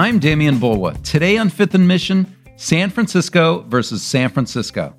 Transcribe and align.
I'm 0.00 0.18
Demian 0.18 0.56
Bulwa. 0.56 0.98
Today 1.02 1.36
on 1.36 1.50
Fifth 1.50 1.74
and 1.74 1.86
Mission, 1.86 2.34
San 2.56 2.88
Francisco 2.88 3.60
versus 3.68 4.02
San 4.02 4.30
Francisco. 4.30 4.94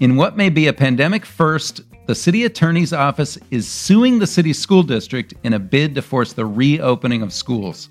In 0.00 0.16
what 0.16 0.38
may 0.38 0.48
be 0.48 0.68
a 0.68 0.72
pandemic 0.72 1.26
first, 1.26 1.82
the 2.06 2.14
city 2.14 2.46
attorney's 2.46 2.94
office 2.94 3.36
is 3.50 3.68
suing 3.68 4.18
the 4.18 4.26
city 4.26 4.54
school 4.54 4.82
district 4.84 5.34
in 5.42 5.52
a 5.52 5.58
bid 5.58 5.94
to 5.96 6.00
force 6.00 6.32
the 6.32 6.46
reopening 6.46 7.20
of 7.20 7.30
schools. 7.30 7.90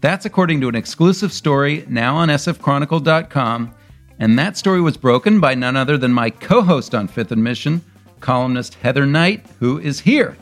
That's 0.00 0.26
according 0.26 0.60
to 0.62 0.68
an 0.68 0.74
exclusive 0.74 1.32
story 1.32 1.84
now 1.88 2.16
on 2.16 2.28
sfchronicle.com, 2.28 3.72
and 4.18 4.36
that 4.36 4.56
story 4.56 4.80
was 4.80 4.96
broken 4.96 5.38
by 5.38 5.54
none 5.54 5.76
other 5.76 5.96
than 5.96 6.12
my 6.12 6.30
co 6.30 6.60
host 6.60 6.92
on 6.92 7.06
Fifth 7.06 7.30
and 7.30 7.44
Mission, 7.44 7.84
columnist 8.18 8.74
Heather 8.74 9.06
Knight, 9.06 9.46
who 9.60 9.78
is 9.78 10.00
here. 10.00 10.36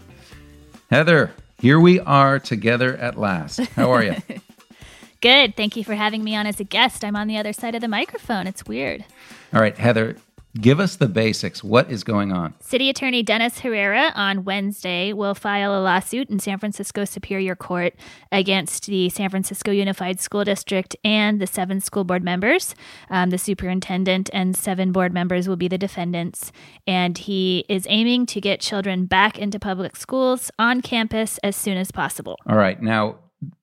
Heather, 0.90 1.30
here 1.60 1.78
we 1.78 2.00
are 2.00 2.38
together 2.38 2.96
at 2.96 3.18
last. 3.18 3.58
How 3.58 3.90
are 3.90 4.02
you? 4.02 4.14
Good. 5.26 5.56
Thank 5.56 5.74
you 5.74 5.82
for 5.82 5.96
having 5.96 6.22
me 6.22 6.36
on 6.36 6.46
as 6.46 6.60
a 6.60 6.64
guest. 6.64 7.04
I'm 7.04 7.16
on 7.16 7.26
the 7.26 7.36
other 7.36 7.52
side 7.52 7.74
of 7.74 7.80
the 7.80 7.88
microphone. 7.88 8.46
It's 8.46 8.64
weird. 8.64 9.04
All 9.52 9.60
right, 9.60 9.76
Heather, 9.76 10.18
give 10.60 10.78
us 10.78 10.94
the 10.94 11.08
basics. 11.08 11.64
What 11.64 11.90
is 11.90 12.04
going 12.04 12.30
on? 12.30 12.54
City 12.60 12.88
Attorney 12.88 13.24
Dennis 13.24 13.58
Herrera 13.58 14.12
on 14.14 14.44
Wednesday 14.44 15.12
will 15.12 15.34
file 15.34 15.76
a 15.76 15.82
lawsuit 15.82 16.30
in 16.30 16.38
San 16.38 16.60
Francisco 16.60 17.04
Superior 17.04 17.56
Court 17.56 17.94
against 18.30 18.86
the 18.86 19.08
San 19.08 19.28
Francisco 19.28 19.72
Unified 19.72 20.20
School 20.20 20.44
District 20.44 20.94
and 21.02 21.40
the 21.40 21.48
seven 21.48 21.80
school 21.80 22.04
board 22.04 22.22
members. 22.22 22.76
Um, 23.10 23.30
the 23.30 23.38
superintendent 23.38 24.30
and 24.32 24.56
seven 24.56 24.92
board 24.92 25.12
members 25.12 25.48
will 25.48 25.56
be 25.56 25.66
the 25.66 25.76
defendants. 25.76 26.52
And 26.86 27.18
he 27.18 27.64
is 27.68 27.84
aiming 27.90 28.26
to 28.26 28.40
get 28.40 28.60
children 28.60 29.06
back 29.06 29.40
into 29.40 29.58
public 29.58 29.96
schools 29.96 30.52
on 30.56 30.82
campus 30.82 31.38
as 31.38 31.56
soon 31.56 31.78
as 31.78 31.90
possible. 31.90 32.38
All 32.46 32.56
right. 32.56 32.80
Now, 32.80 33.16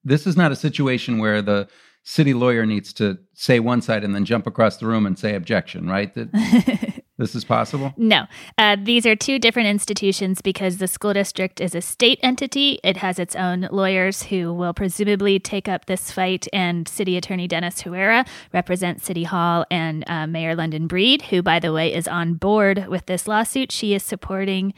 this 0.04 0.28
is 0.28 0.38
not 0.38 0.52
a 0.52 0.56
situation 0.56 1.18
where 1.18 1.42
the 1.42 1.68
city 2.04 2.34
lawyer 2.34 2.66
needs 2.66 2.92
to 2.94 3.18
say 3.34 3.60
one 3.60 3.82
side 3.82 4.04
and 4.04 4.14
then 4.14 4.26
jump 4.26 4.46
across 4.46 4.78
the 4.78 4.86
room 4.86 5.06
and 5.06 5.18
say 5.18 5.36
objection, 5.36 5.88
right? 5.88 6.14
That 6.14 7.02
this 7.18 7.34
is 7.34 7.46
possible? 7.46 7.94
No. 7.96 8.26
Uh, 8.58 8.76
these 8.82 9.06
are 9.06 9.16
two 9.16 9.40
different 9.40 9.70
institutions 9.70 10.42
because 10.42 10.78
the 10.78 10.88
school 10.88 11.14
district 11.14 11.62
is 11.62 11.74
a 11.74 11.82
state 11.82 12.20
entity. 12.22 12.80
It 12.84 12.98
has 12.98 13.20
its 13.20 13.36
own 13.38 13.70
lawyers 13.72 14.24
who 14.24 14.54
will 14.54 14.74
presumably 14.74 15.40
take 15.40 15.70
up 15.70 15.86
this 15.86 16.12
fight, 16.12 16.48
and 16.52 16.88
City 16.88 17.16
Attorney 17.16 17.48
Dennis 17.48 17.82
Herrera 17.82 18.26
represents 18.52 19.06
City 19.06 19.24
Hall 19.24 19.66
and 19.72 20.04
uh, 20.08 20.28
Mayor 20.28 20.56
London 20.56 20.88
Breed, 20.88 21.24
who, 21.24 21.42
by 21.42 21.60
the 21.60 21.72
way, 21.72 21.94
is 21.94 22.08
on 22.08 22.34
board 22.34 22.88
with 22.88 23.06
this 23.06 23.30
lawsuit. 23.30 23.72
She 23.72 23.94
is 23.94 24.04
supporting 24.04 24.74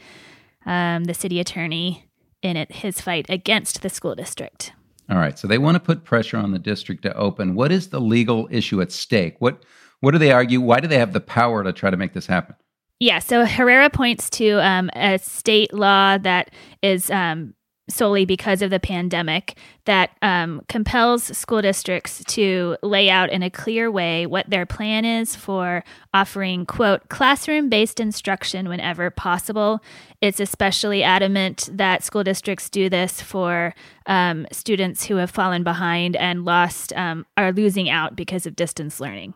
um, 0.64 1.04
the 1.04 1.14
city 1.14 1.40
attorney 1.40 2.06
in 2.42 2.56
it, 2.56 2.70
his 2.70 3.00
fight 3.00 3.26
against 3.28 3.82
the 3.82 3.88
school 3.88 4.14
district. 4.14 4.72
All 5.08 5.18
right. 5.18 5.38
So 5.38 5.46
they 5.46 5.58
want 5.58 5.76
to 5.76 5.80
put 5.80 6.04
pressure 6.04 6.36
on 6.36 6.50
the 6.50 6.58
district 6.58 7.02
to 7.02 7.16
open. 7.16 7.54
What 7.54 7.70
is 7.70 7.88
the 7.88 8.00
legal 8.00 8.48
issue 8.50 8.80
at 8.80 8.92
stake? 8.92 9.36
What 9.38 9.64
what 10.00 10.10
do 10.10 10.18
they 10.18 10.32
argue? 10.32 10.60
Why 10.60 10.80
do 10.80 10.88
they 10.88 10.98
have 10.98 11.12
the 11.12 11.20
power 11.20 11.64
to 11.64 11.72
try 11.72 11.90
to 11.90 11.96
make 11.96 12.12
this 12.12 12.26
happen? 12.26 12.54
Yeah. 12.98 13.18
So 13.18 13.44
Herrera 13.44 13.90
points 13.90 14.30
to 14.30 14.58
um, 14.64 14.90
a 14.94 15.18
state 15.18 15.72
law 15.72 16.18
that 16.18 16.50
is 16.82 17.10
um, 17.10 17.54
solely 17.88 18.24
because 18.24 18.62
of 18.62 18.70
the 18.70 18.80
pandemic 18.80 19.56
that 19.84 20.10
um, 20.22 20.62
compels 20.68 21.24
school 21.36 21.62
districts 21.62 22.24
to 22.24 22.76
lay 22.82 23.08
out 23.08 23.30
in 23.30 23.42
a 23.42 23.50
clear 23.50 23.90
way 23.90 24.26
what 24.26 24.48
their 24.50 24.66
plan 24.66 25.04
is 25.04 25.36
for 25.36 25.84
offering 26.12 26.66
quote 26.66 27.08
classroom 27.08 27.68
based 27.68 28.00
instruction 28.00 28.68
whenever 28.68 29.10
possible. 29.10 29.80
It's 30.20 30.40
especially 30.40 31.02
adamant 31.02 31.68
that 31.72 32.02
school 32.02 32.24
districts 32.24 32.68
do 32.68 32.88
this 32.88 33.20
for 33.20 33.74
um, 34.06 34.46
students 34.50 35.04
who 35.04 35.16
have 35.16 35.30
fallen 35.30 35.62
behind 35.62 36.16
and 36.16 36.44
lost 36.44 36.92
um, 36.94 37.26
are 37.36 37.52
losing 37.52 37.88
out 37.88 38.16
because 38.16 38.46
of 38.46 38.56
distance 38.56 39.00
learning 39.00 39.34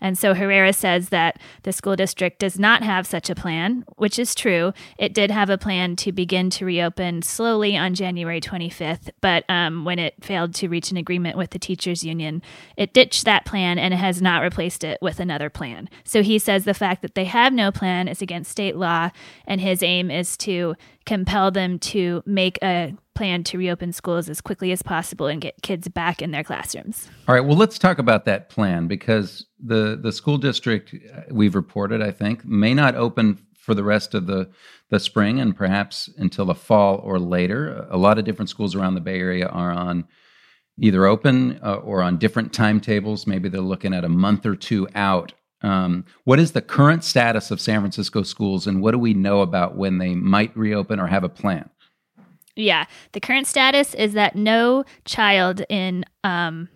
and 0.00 0.16
so 0.16 0.34
Herrera 0.34 0.72
says 0.72 1.10
that 1.10 1.38
the 1.62 1.72
school 1.72 1.96
district 1.96 2.38
does 2.38 2.58
not 2.58 2.82
have 2.82 3.06
such 3.06 3.30
a 3.30 3.34
plan, 3.34 3.84
which 3.96 4.18
is 4.18 4.34
true. 4.34 4.72
It 4.98 5.14
did 5.14 5.30
have 5.30 5.50
a 5.50 5.58
plan 5.58 5.96
to 5.96 6.12
begin 6.12 6.50
to 6.50 6.64
reopen 6.64 7.22
slowly 7.22 7.76
on 7.76 7.94
January 7.94 8.40
25th, 8.40 9.10
but 9.20 9.44
um, 9.48 9.84
when 9.84 9.98
it 9.98 10.14
failed 10.22 10.54
to 10.56 10.68
reach 10.68 10.90
an 10.90 10.96
agreement 10.96 11.36
with 11.36 11.50
the 11.50 11.58
teachers 11.58 12.04
union, 12.04 12.42
it 12.76 12.92
ditched 12.92 13.24
that 13.24 13.44
plan 13.44 13.78
and 13.78 13.94
has 13.94 14.20
not 14.22 14.42
replaced 14.42 14.84
it 14.84 14.98
with 15.00 15.20
another 15.20 15.50
plan. 15.50 15.88
So 16.04 16.22
he 16.22 16.38
says 16.38 16.64
the 16.64 16.74
fact 16.74 17.02
that 17.02 17.14
they 17.14 17.24
have 17.24 17.52
no 17.52 17.70
plan 17.70 18.08
is 18.08 18.22
against 18.22 18.50
state 18.50 18.76
law, 18.76 19.10
and 19.46 19.60
his 19.60 19.82
aim 19.82 20.10
is 20.10 20.36
to 20.38 20.74
compel 21.04 21.50
them 21.50 21.78
to 21.78 22.22
make 22.26 22.58
a 22.62 22.94
plan 23.16 23.42
to 23.44 23.58
reopen 23.58 23.92
schools 23.92 24.28
as 24.28 24.40
quickly 24.40 24.70
as 24.70 24.82
possible 24.82 25.26
and 25.26 25.40
get 25.40 25.62
kids 25.62 25.88
back 25.88 26.22
in 26.22 26.30
their 26.30 26.44
classrooms. 26.44 27.08
All 27.26 27.34
right, 27.34 27.44
well 27.44 27.56
let's 27.56 27.78
talk 27.78 27.98
about 27.98 28.24
that 28.26 28.48
plan 28.48 28.86
because 28.86 29.46
the 29.58 29.98
the 30.00 30.12
school 30.12 30.38
district 30.38 30.94
uh, 30.94 31.22
we've 31.30 31.54
reported 31.54 32.02
I 32.02 32.12
think 32.12 32.44
may 32.44 32.74
not 32.74 32.94
open 32.94 33.38
for 33.54 33.74
the 33.74 33.84
rest 33.84 34.14
of 34.14 34.26
the 34.26 34.48
the 34.90 35.00
spring 35.00 35.40
and 35.40 35.56
perhaps 35.56 36.08
until 36.16 36.44
the 36.44 36.54
fall 36.54 37.00
or 37.02 37.18
later. 37.18 37.86
A 37.90 37.96
lot 37.96 38.18
of 38.18 38.24
different 38.24 38.48
schools 38.48 38.76
around 38.76 38.94
the 38.94 39.00
Bay 39.00 39.18
Area 39.18 39.48
are 39.48 39.72
on 39.72 40.06
either 40.78 41.06
open 41.06 41.58
uh, 41.64 41.76
or 41.76 42.02
on 42.02 42.18
different 42.18 42.52
timetables. 42.52 43.26
Maybe 43.26 43.48
they're 43.48 43.60
looking 43.60 43.94
at 43.94 44.04
a 44.04 44.08
month 44.08 44.46
or 44.46 44.54
two 44.54 44.86
out 44.94 45.32
um, 45.62 46.04
what 46.24 46.38
is 46.38 46.52
the 46.52 46.60
current 46.60 47.02
status 47.02 47.50
of 47.50 47.60
San 47.60 47.80
Francisco 47.80 48.22
schools, 48.22 48.66
and 48.66 48.82
what 48.82 48.92
do 48.92 48.98
we 48.98 49.14
know 49.14 49.40
about 49.40 49.76
when 49.76 49.98
they 49.98 50.14
might 50.14 50.56
reopen 50.56 51.00
or 51.00 51.06
have 51.06 51.24
a 51.24 51.28
plan? 51.28 51.70
Yeah, 52.56 52.86
the 53.12 53.20
current 53.20 53.46
status 53.46 53.94
is 53.94 54.14
that 54.14 54.34
no 54.34 54.84
child 55.04 55.62
in 55.68 56.04
um, 56.24 56.68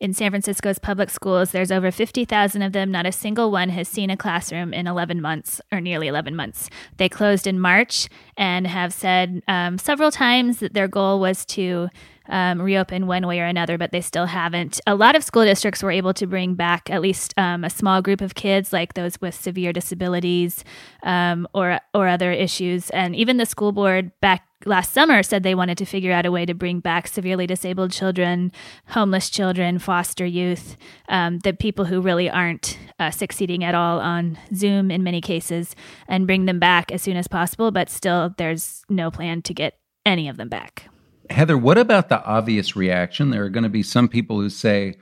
in 0.00 0.14
San 0.14 0.30
Francisco's 0.30 0.78
public 0.78 1.10
schools, 1.10 1.50
there's 1.50 1.70
over 1.70 1.90
50,000 1.90 2.62
of 2.62 2.72
them. 2.72 2.90
Not 2.90 3.04
a 3.04 3.12
single 3.12 3.50
one 3.50 3.68
has 3.68 3.86
seen 3.86 4.08
a 4.08 4.16
classroom 4.16 4.72
in 4.72 4.86
11 4.86 5.20
months 5.20 5.60
or 5.70 5.80
nearly 5.80 6.08
11 6.08 6.34
months. 6.34 6.70
They 6.96 7.10
closed 7.10 7.46
in 7.46 7.60
March 7.60 8.08
and 8.36 8.66
have 8.66 8.94
said 8.94 9.42
um, 9.46 9.76
several 9.76 10.10
times 10.10 10.60
that 10.60 10.72
their 10.72 10.88
goal 10.88 11.20
was 11.20 11.44
to 11.46 11.90
um, 12.30 12.62
reopen 12.62 13.06
one 13.06 13.26
way 13.26 13.40
or 13.40 13.44
another, 13.44 13.76
but 13.76 13.92
they 13.92 14.00
still 14.00 14.26
haven't. 14.26 14.80
A 14.86 14.94
lot 14.94 15.16
of 15.16 15.24
school 15.24 15.44
districts 15.44 15.82
were 15.82 15.90
able 15.90 16.14
to 16.14 16.26
bring 16.26 16.54
back 16.54 16.88
at 16.88 17.02
least 17.02 17.34
um, 17.36 17.64
a 17.64 17.70
small 17.70 18.00
group 18.00 18.22
of 18.22 18.34
kids, 18.34 18.72
like 18.72 18.94
those 18.94 19.20
with 19.20 19.34
severe 19.34 19.72
disabilities 19.72 20.64
um, 21.02 21.46
or 21.52 21.80
or 21.92 22.08
other 22.08 22.32
issues. 22.32 22.88
And 22.90 23.14
even 23.14 23.36
the 23.36 23.46
school 23.46 23.72
board 23.72 24.12
back 24.20 24.46
last 24.64 24.92
summer 24.92 25.22
said 25.22 25.42
they 25.42 25.54
wanted 25.54 25.78
to 25.78 25.84
figure 25.84 26.12
out 26.12 26.26
a 26.26 26.30
way 26.30 26.44
to 26.46 26.54
bring 26.54 26.80
back 26.80 27.08
severely 27.08 27.46
disabled 27.46 27.92
children, 27.92 28.52
homeless 28.88 29.30
children, 29.30 29.78
foster 29.78 30.26
youth, 30.26 30.76
um, 31.08 31.38
the 31.40 31.52
people 31.52 31.86
who 31.86 32.00
really 32.00 32.28
aren't 32.28 32.78
uh, 32.98 33.10
succeeding 33.10 33.64
at 33.64 33.74
all 33.74 34.00
on 34.00 34.38
Zoom 34.54 34.90
in 34.90 35.02
many 35.02 35.20
cases, 35.20 35.74
and 36.08 36.26
bring 36.26 36.44
them 36.44 36.58
back 36.58 36.92
as 36.92 37.02
soon 37.02 37.16
as 37.16 37.28
possible. 37.28 37.70
But 37.70 37.88
still, 37.88 38.34
there's 38.36 38.82
no 38.88 39.10
plan 39.10 39.42
to 39.42 39.54
get 39.54 39.78
any 40.04 40.28
of 40.28 40.36
them 40.36 40.48
back. 40.48 40.88
Heather, 41.30 41.56
what 41.56 41.78
about 41.78 42.08
the 42.08 42.22
obvious 42.24 42.74
reaction? 42.74 43.30
There 43.30 43.44
are 43.44 43.50
going 43.50 43.64
to 43.64 43.68
be 43.68 43.82
some 43.82 44.08
people 44.08 44.40
who 44.40 44.50
say 44.50 44.96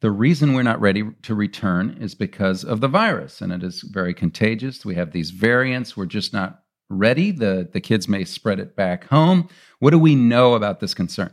the 0.00 0.10
reason 0.10 0.52
we're 0.52 0.62
not 0.62 0.80
ready 0.80 1.04
to 1.22 1.34
return 1.34 1.98
is 2.00 2.14
because 2.14 2.64
of 2.64 2.80
the 2.80 2.88
virus 2.88 3.40
and 3.40 3.52
it 3.52 3.62
is 3.62 3.82
very 3.82 4.14
contagious. 4.14 4.84
We 4.84 4.94
have 4.94 5.12
these 5.12 5.30
variants. 5.30 5.96
We're 5.96 6.06
just 6.06 6.32
not 6.32 6.62
ready. 6.90 7.30
The, 7.30 7.68
the 7.72 7.80
kids 7.80 8.08
may 8.08 8.24
spread 8.24 8.60
it 8.60 8.76
back 8.76 9.04
home. 9.04 9.48
What 9.78 9.90
do 9.90 9.98
we 9.98 10.14
know 10.14 10.54
about 10.54 10.80
this 10.80 10.92
concern? 10.92 11.32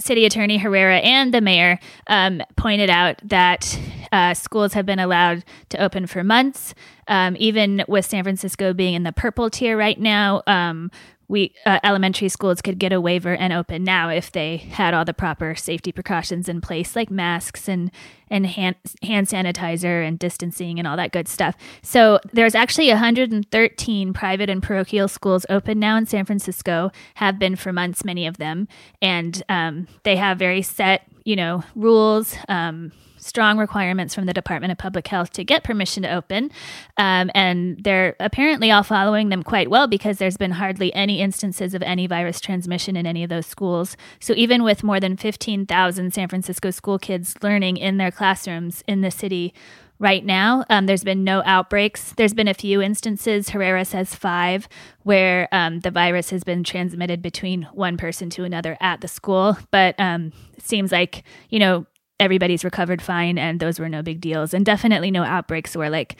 City 0.00 0.24
Attorney 0.24 0.58
Herrera 0.58 0.98
and 0.98 1.34
the 1.34 1.40
mayor 1.40 1.80
um, 2.06 2.40
pointed 2.56 2.88
out 2.88 3.20
that 3.24 3.76
uh, 4.12 4.32
schools 4.34 4.74
have 4.74 4.86
been 4.86 5.00
allowed 5.00 5.44
to 5.70 5.82
open 5.82 6.06
for 6.06 6.22
months, 6.22 6.72
um, 7.08 7.36
even 7.40 7.84
with 7.88 8.06
San 8.06 8.22
Francisco 8.22 8.72
being 8.72 8.94
in 8.94 9.02
the 9.02 9.12
purple 9.12 9.50
tier 9.50 9.76
right 9.76 9.98
now. 9.98 10.42
Um, 10.46 10.92
we 11.28 11.54
uh, 11.66 11.78
elementary 11.84 12.28
schools 12.28 12.62
could 12.62 12.78
get 12.78 12.92
a 12.92 13.00
waiver 13.00 13.34
and 13.34 13.52
open 13.52 13.84
now 13.84 14.08
if 14.08 14.32
they 14.32 14.56
had 14.56 14.94
all 14.94 15.04
the 15.04 15.14
proper 15.14 15.54
safety 15.54 15.92
precautions 15.92 16.48
in 16.48 16.60
place 16.60 16.96
like 16.96 17.10
masks 17.10 17.68
and 17.68 17.90
and 18.30 18.46
hand 18.46 18.76
hand 19.02 19.26
sanitizer 19.26 20.06
and 20.06 20.18
distancing 20.18 20.78
and 20.78 20.88
all 20.88 20.96
that 20.96 21.12
good 21.12 21.28
stuff. 21.28 21.54
So 21.82 22.20
there's 22.32 22.54
actually 22.54 22.88
113 22.88 24.12
private 24.12 24.50
and 24.50 24.62
parochial 24.62 25.08
schools 25.08 25.46
open 25.48 25.78
now 25.78 25.96
in 25.96 26.06
San 26.06 26.24
Francisco 26.24 26.90
have 27.14 27.38
been 27.38 27.56
for 27.56 27.72
months 27.72 28.04
many 28.04 28.26
of 28.26 28.38
them 28.38 28.68
and 29.00 29.42
um, 29.48 29.86
they 30.02 30.16
have 30.16 30.38
very 30.38 30.62
set 30.62 31.06
you 31.24 31.36
know 31.36 31.62
rules 31.74 32.36
um, 32.48 32.92
strong 33.18 33.58
requirements 33.58 34.14
from 34.14 34.26
the 34.26 34.32
Department 34.32 34.72
of 34.72 34.78
Public 34.78 35.06
Health 35.08 35.30
to 35.32 35.44
get 35.44 35.64
permission 35.64 36.02
to 36.02 36.12
open. 36.14 36.50
Um, 36.96 37.30
and 37.34 37.82
they're 37.82 38.16
apparently 38.20 38.70
all 38.70 38.82
following 38.82 39.28
them 39.28 39.42
quite 39.42 39.70
well 39.70 39.86
because 39.86 40.18
there's 40.18 40.36
been 40.36 40.52
hardly 40.52 40.92
any 40.94 41.20
instances 41.20 41.74
of 41.74 41.82
any 41.82 42.06
virus 42.06 42.40
transmission 42.40 42.96
in 42.96 43.06
any 43.06 43.22
of 43.22 43.30
those 43.30 43.46
schools. 43.46 43.96
So 44.20 44.34
even 44.36 44.62
with 44.62 44.82
more 44.82 45.00
than 45.00 45.16
15,000 45.16 46.14
San 46.14 46.28
Francisco 46.28 46.70
school 46.70 46.98
kids 46.98 47.34
learning 47.42 47.76
in 47.76 47.96
their 47.96 48.10
classrooms 48.10 48.82
in 48.86 49.00
the 49.00 49.10
city, 49.10 49.54
right 49.98 50.24
now. 50.24 50.64
Um, 50.70 50.86
there's 50.86 51.04
been 51.04 51.24
no 51.24 51.42
outbreaks. 51.44 52.12
There's 52.16 52.34
been 52.34 52.48
a 52.48 52.54
few 52.54 52.80
instances, 52.80 53.50
Herrera 53.50 53.84
says 53.84 54.14
five, 54.14 54.68
where 55.02 55.48
um, 55.52 55.80
the 55.80 55.90
virus 55.90 56.30
has 56.30 56.44
been 56.44 56.64
transmitted 56.64 57.20
between 57.20 57.64
one 57.72 57.96
person 57.96 58.30
to 58.30 58.44
another 58.44 58.76
at 58.80 59.00
the 59.00 59.08
school. 59.08 59.58
But 59.70 59.94
um, 59.98 60.32
it 60.56 60.64
seems 60.64 60.92
like, 60.92 61.24
you 61.50 61.58
know, 61.58 61.86
everybody's 62.20 62.64
recovered 62.64 63.00
fine 63.00 63.38
and 63.38 63.60
those 63.60 63.78
were 63.78 63.88
no 63.88 64.02
big 64.02 64.20
deals 64.20 64.52
and 64.54 64.64
definitely 64.64 65.10
no 65.10 65.22
outbreaks 65.22 65.76
where 65.76 65.90
like 65.90 66.16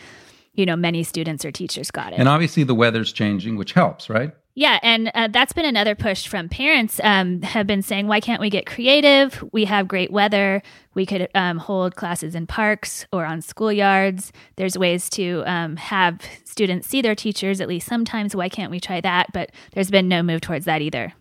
you 0.55 0.67
know 0.67 0.77
many 0.77 1.03
students 1.03 1.45
or 1.45 1.53
teachers 1.53 1.91
got 1.91 2.13
it 2.13 2.19
and 2.19 2.29
obviously 2.29 2.63
the 2.63 2.75
weather's 2.75 3.13
changing 3.13 3.57
which 3.57 3.73
helps 3.73 4.09
right 4.09 4.33
yeah, 4.59 4.81
and 4.83 5.13
uh, 5.15 5.29
that's 5.29 5.53
been 5.53 5.67
another 5.67 5.95
push 5.95 6.27
from 6.27 6.49
parents. 6.49 7.01
Um, 7.05 7.43
have 7.43 7.69
been 7.69 7.81
saying, 7.81 8.09
why 8.09 8.19
can't 8.19 8.41
we 8.41 8.51
get 8.51 8.67
creative? 8.67 9.41
We 9.53 9.67
have 9.67 9.87
great 9.87 10.11
weather. 10.11 10.65
We 10.95 11.07
could 11.07 11.29
um, 11.33 11.59
hold 11.59 11.95
classes 11.95 12.35
in 12.35 12.49
parks 12.49 13.07
or 13.13 13.25
on 13.25 13.39
schoolyards. 13.39 14.33
There's 14.57 14.77
ways 14.77 15.09
to 15.11 15.45
um, 15.47 15.77
have 15.77 16.21
students 16.45 16.89
see 16.89 17.01
their 17.03 17.15
teachers 17.15 17.61
at 17.61 17.69
least 17.69 17.87
sometimes. 17.87 18.35
Why 18.35 18.49
can't 18.49 18.73
we 18.73 18.81
try 18.81 19.01
that? 19.01 19.29
But 19.33 19.53
there's 19.75 19.93
been 19.93 20.09
no 20.09 20.25
move 20.25 20.41
towards 20.41 20.65
that 20.65 20.83
either. 20.83 21.13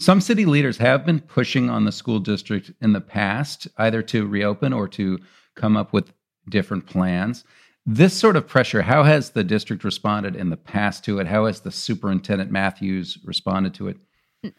Some 0.00 0.22
city 0.22 0.46
leaders 0.46 0.78
have 0.78 1.04
been 1.04 1.20
pushing 1.20 1.68
on 1.68 1.84
the 1.84 1.92
school 1.92 2.20
district 2.20 2.72
in 2.80 2.94
the 2.94 3.02
past, 3.02 3.68
either 3.76 4.00
to 4.04 4.26
reopen 4.26 4.72
or 4.72 4.88
to 4.88 5.18
come 5.56 5.76
up 5.76 5.92
with 5.92 6.14
different 6.48 6.86
plans. 6.86 7.44
This 7.84 8.14
sort 8.14 8.34
of 8.34 8.48
pressure, 8.48 8.80
how 8.80 9.02
has 9.02 9.32
the 9.32 9.44
district 9.44 9.84
responded 9.84 10.36
in 10.36 10.48
the 10.48 10.56
past 10.56 11.04
to 11.04 11.18
it? 11.18 11.26
How 11.26 11.44
has 11.44 11.60
the 11.60 11.70
superintendent 11.70 12.50
Matthews 12.50 13.18
responded 13.26 13.74
to 13.74 13.88
it? 13.88 13.98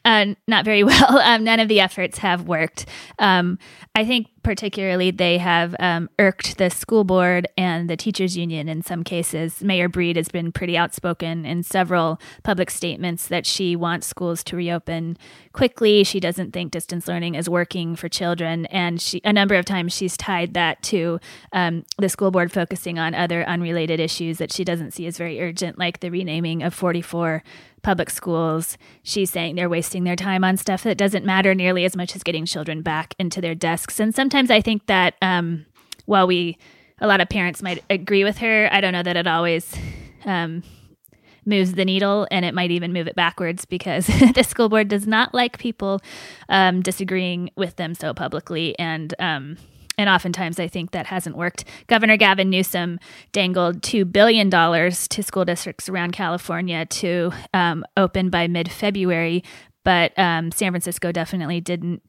Uh, 0.06 0.36
not 0.48 0.64
very 0.64 0.84
well. 0.86 1.18
Um, 1.18 1.44
none 1.44 1.60
of 1.60 1.68
the 1.68 1.80
efforts 1.80 2.20
have 2.20 2.48
worked. 2.48 2.86
Um, 3.18 3.58
I 3.96 4.06
think 4.06 4.28
particularly 4.44 5.12
they 5.12 5.38
have 5.38 5.76
um, 5.80 6.10
irked 6.18 6.58
the 6.58 6.70
school 6.70 7.04
board 7.04 7.48
and 7.58 7.90
the 7.90 7.98
teachers 7.98 8.38
union 8.38 8.68
in 8.70 8.82
some 8.82 9.04
cases. 9.04 9.62
Mayor 9.62 9.90
Breed 9.90 10.16
has 10.16 10.30
been 10.30 10.52
pretty 10.52 10.78
outspoken 10.78 11.46
in 11.46 11.64
several 11.64 12.20
public 12.44 12.70
statements 12.70 13.28
that 13.28 13.46
she 13.46 13.76
wants 13.76 14.08
schools 14.08 14.44
to 14.46 14.56
reopen 14.56 15.18
quickly. 15.54 16.04
She 16.04 16.20
doesn't 16.20 16.52
think 16.52 16.72
distance 16.72 17.08
learning 17.08 17.36
is 17.36 17.50
working 17.50 17.96
for 17.96 18.10
children, 18.10 18.66
and 18.68 19.02
she 19.02 19.22
a 19.24 19.34
number 19.34 19.56
of 19.56 19.66
times 19.66 19.94
she's 19.94 20.18
tied 20.18 20.54
that 20.54 20.82
to 20.84 21.20
um, 21.54 21.86
the 21.98 22.10
school 22.10 22.32
board 22.32 22.52
focusing 22.52 22.98
on 22.98 23.14
other 23.14 23.44
unrelated 23.48 24.00
issues 24.00 24.38
that 24.38 24.52
she 24.52 24.64
doesn't 24.64 24.92
see 24.92 25.06
as 25.06 25.18
very 25.18 25.42
urgent, 25.42 25.78
like 25.78 26.00
the 26.00 26.10
renaming 26.10 26.64
of 26.64 26.74
44 26.74 27.44
public 27.82 28.10
schools. 28.10 28.78
She's 29.04 29.32
saying 29.32 29.56
they're 29.56 29.70
wasting 29.70 30.04
their 30.04 30.16
time 30.16 30.44
on 30.44 30.58
stuff 30.58 30.84
that 30.84 30.98
doesn't 30.98 31.26
matter 31.26 31.56
nearly 31.56 31.86
as 31.86 31.96
much 31.96 32.16
as 32.16 32.24
getting 32.24 32.46
children 32.46 32.82
back 32.82 33.16
into 33.20 33.42
their 33.42 33.56
desks. 33.56 34.00
And 34.00 34.14
sometimes 34.14 34.52
I 34.52 34.62
think 34.62 34.86
that 34.88 35.16
um, 35.22 35.66
while 36.06 36.28
we, 36.28 36.58
a 37.00 37.08
lot 37.08 37.22
of 37.22 37.30
parents 37.30 37.62
might 37.62 37.84
agree 37.90 38.24
with 38.24 38.38
her, 38.40 38.70
I 38.72 38.82
don't 38.82 38.94
know 38.94 39.04
that 39.04 39.18
it 39.18 39.28
always 39.28 39.76
um, 40.26 40.64
moves 41.46 41.74
the 41.74 41.86
needle 41.86 42.28
and 42.32 42.46
it 42.46 42.54
might 42.54 42.72
even 42.72 42.94
move 42.94 43.08
it 43.08 43.16
backwards 43.16 43.66
because 43.66 44.08
the 44.36 44.44
school 44.44 44.70
board 44.70 44.88
does 44.88 45.08
not 45.08 45.34
like 45.34 45.58
people 45.58 46.00
um, 46.50 46.82
disagreeing 46.82 47.50
with 47.56 47.76
them 47.78 47.96
so 47.96 48.14
publicly. 48.14 48.78
And 48.78 49.14
um, 49.20 49.58
and 50.02 50.10
oftentimes, 50.10 50.60
I 50.60 50.68
think 50.68 50.92
that 50.92 51.06
hasn't 51.06 51.38
worked. 51.38 51.64
Governor 51.88 52.18
Gavin 52.18 52.50
Newsom 52.50 53.00
dangled 53.32 53.82
$2 53.82 54.12
billion 54.12 54.50
to 54.50 55.24
school 55.24 55.46
districts 55.46 55.88
around 55.88 56.12
California 56.12 56.86
to 56.88 57.32
um, 57.54 57.86
open 57.96 58.30
by 58.30 58.48
mid 58.48 58.70
February, 58.72 59.44
but 59.84 60.18
um, 60.18 60.52
San 60.52 60.72
Francisco 60.72 61.12
definitely 61.12 61.62
didn't 61.62 62.02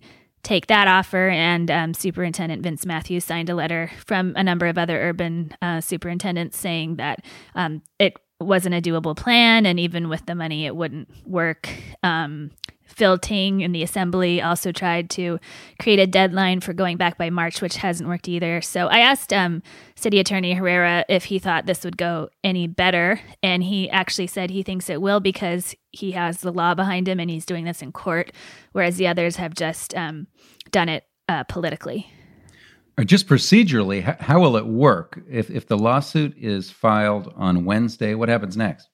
take 0.42 0.66
that 0.68 0.88
offer. 0.88 1.28
And 1.28 1.70
um, 1.70 1.94
Superintendent 1.94 2.62
Vince 2.62 2.86
Matthews 2.86 3.24
signed 3.24 3.50
a 3.50 3.54
letter 3.54 3.90
from 4.06 4.32
a 4.36 4.42
number 4.42 4.66
of 4.66 4.78
other 4.78 4.98
urban 5.00 5.54
uh, 5.60 5.80
superintendents 5.80 6.58
saying 6.58 6.96
that 6.96 7.24
um, 7.54 7.82
it 7.98 8.14
wasn't 8.40 8.74
a 8.74 8.80
doable 8.80 9.16
plan, 9.16 9.66
and 9.66 9.78
even 9.78 10.08
with 10.08 10.26
the 10.26 10.34
money, 10.34 10.66
it 10.66 10.74
wouldn't 10.74 11.08
work. 11.26 11.68
Um, 12.02 12.50
Phil 12.92 13.18
Ting 13.18 13.60
in 13.60 13.72
the 13.72 13.82
assembly 13.82 14.40
also 14.40 14.72
tried 14.72 15.10
to 15.10 15.38
create 15.80 15.98
a 15.98 16.06
deadline 16.06 16.60
for 16.60 16.72
going 16.72 16.96
back 16.96 17.18
by 17.18 17.30
March, 17.30 17.60
which 17.60 17.76
hasn't 17.76 18.08
worked 18.08 18.28
either. 18.28 18.60
So 18.60 18.88
I 18.88 18.98
asked 18.98 19.32
um, 19.32 19.62
City 19.94 20.20
Attorney 20.20 20.54
Herrera 20.54 21.04
if 21.08 21.24
he 21.24 21.38
thought 21.38 21.66
this 21.66 21.84
would 21.84 21.96
go 21.96 22.28
any 22.44 22.66
better. 22.66 23.20
And 23.42 23.62
he 23.62 23.90
actually 23.90 24.26
said 24.26 24.50
he 24.50 24.62
thinks 24.62 24.90
it 24.90 25.00
will 25.00 25.20
because 25.20 25.74
he 25.90 26.12
has 26.12 26.38
the 26.38 26.52
law 26.52 26.74
behind 26.74 27.08
him 27.08 27.18
and 27.20 27.30
he's 27.30 27.46
doing 27.46 27.64
this 27.64 27.82
in 27.82 27.92
court, 27.92 28.32
whereas 28.72 28.96
the 28.96 29.06
others 29.06 29.36
have 29.36 29.54
just 29.54 29.94
um, 29.94 30.26
done 30.70 30.88
it 30.88 31.04
uh, 31.28 31.44
politically. 31.44 32.10
Or 32.98 33.04
just 33.04 33.26
procedurally, 33.26 34.02
how 34.20 34.40
will 34.40 34.56
it 34.56 34.66
work? 34.66 35.22
If, 35.30 35.50
if 35.50 35.66
the 35.66 35.78
lawsuit 35.78 36.36
is 36.36 36.70
filed 36.70 37.32
on 37.36 37.64
Wednesday, 37.64 38.14
what 38.14 38.28
happens 38.28 38.56
next? 38.56 38.88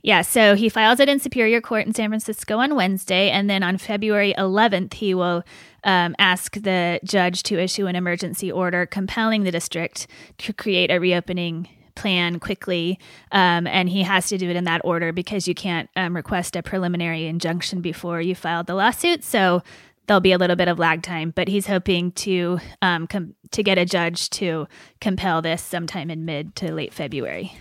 Yeah, 0.00 0.22
so 0.22 0.54
he 0.54 0.68
files 0.68 1.00
it 1.00 1.08
in 1.08 1.18
Superior 1.18 1.60
Court 1.60 1.86
in 1.86 1.92
San 1.92 2.10
Francisco 2.10 2.58
on 2.58 2.76
Wednesday, 2.76 3.30
and 3.30 3.50
then 3.50 3.64
on 3.64 3.78
February 3.78 4.32
11th, 4.38 4.94
he 4.94 5.12
will 5.12 5.42
um, 5.82 6.14
ask 6.20 6.54
the 6.54 7.00
judge 7.02 7.42
to 7.44 7.58
issue 7.58 7.86
an 7.86 7.96
emergency 7.96 8.52
order 8.52 8.86
compelling 8.86 9.42
the 9.42 9.50
district 9.50 10.06
to 10.38 10.52
create 10.52 10.90
a 10.92 10.98
reopening 10.98 11.68
plan 11.96 12.38
quickly. 12.38 12.98
Um, 13.32 13.66
and 13.66 13.88
he 13.88 14.02
has 14.02 14.28
to 14.28 14.38
do 14.38 14.48
it 14.48 14.54
in 14.54 14.64
that 14.64 14.82
order 14.84 15.12
because 15.12 15.48
you 15.48 15.54
can't 15.54 15.90
um, 15.96 16.14
request 16.14 16.54
a 16.54 16.62
preliminary 16.62 17.26
injunction 17.26 17.80
before 17.80 18.20
you 18.20 18.36
filed 18.36 18.68
the 18.68 18.74
lawsuit. 18.74 19.24
So 19.24 19.62
there'll 20.06 20.20
be 20.20 20.32
a 20.32 20.38
little 20.38 20.56
bit 20.56 20.68
of 20.68 20.78
lag 20.78 21.02
time, 21.02 21.32
but 21.34 21.48
he's 21.48 21.66
hoping 21.66 22.12
to 22.12 22.60
um, 22.82 23.08
com- 23.08 23.34
to 23.50 23.62
get 23.64 23.78
a 23.78 23.84
judge 23.84 24.30
to 24.30 24.68
compel 25.00 25.42
this 25.42 25.62
sometime 25.62 26.08
in 26.08 26.24
mid 26.24 26.54
to 26.56 26.72
late 26.72 26.94
February. 26.94 27.52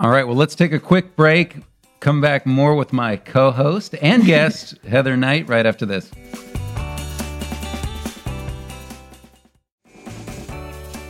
All 0.00 0.08
right, 0.08 0.26
well, 0.26 0.34
let's 0.34 0.54
take 0.54 0.72
a 0.72 0.80
quick 0.80 1.14
break. 1.14 1.56
Come 2.00 2.22
back 2.22 2.46
more 2.46 2.74
with 2.74 2.90
my 2.90 3.16
co 3.16 3.50
host 3.50 3.94
and 4.00 4.24
guest, 4.24 4.78
Heather 4.88 5.14
Knight, 5.14 5.46
right 5.46 5.66
after 5.66 5.84
this. 5.84 6.10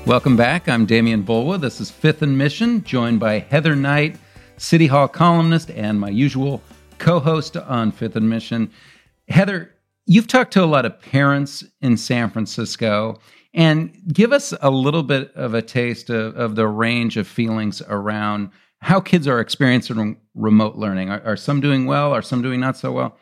Welcome 0.05 0.37
back. 0.37 0.69
I'm 0.69 0.89
Demian 0.89 1.23
Bulwa. 1.23 1.61
This 1.61 1.81
is 1.81 1.89
Fifth 1.89 2.23
and 2.23 2.37
Mission, 2.37 2.83
joined 2.83 3.21
by 3.21 3.39
Heather 3.39 3.77
Knight, 3.77 4.17
City 4.57 4.89
Hall 4.89 5.07
columnist, 5.07 5.71
and 5.71 6.01
my 6.01 6.11
usual 6.11 6.61
co 6.99 7.21
host 7.21 7.57
on 7.57 7.93
Fifth 7.93 8.17
and 8.17 8.29
Mission. 8.29 8.73
Heather, 9.29 9.73
you've 10.07 10.27
talked 10.27 10.53
to 10.55 10.65
a 10.65 10.67
lot 10.67 10.85
of 10.85 11.01
parents 11.01 11.63
in 11.81 11.97
San 11.97 12.29
Francisco, 12.29 13.21
and 13.55 13.97
give 14.13 14.33
us 14.33 14.53
a 14.61 14.71
little 14.71 15.05
bit 15.05 15.33
of 15.37 15.55
a 15.55 15.63
taste 15.63 16.11
of, 16.11 16.37
of 16.37 16.57
the 16.57 16.67
range 16.67 17.17
of 17.17 17.29
feelings 17.29 17.83
around 17.83 18.51
how 18.81 19.01
kids 19.01 19.29
are 19.29 19.41
experiencing 19.41 20.19
remote 20.35 20.77
learning. 20.77 21.11
Are, 21.11 21.23
are, 21.25 21.37
some 21.37 21.61
doing 21.61 21.87
well? 21.87 22.13
Are 22.13 22.23
some 22.23 22.43
doing 22.43 22.61
not 22.61 22.77
so 22.77 22.93
well? 22.93 23.17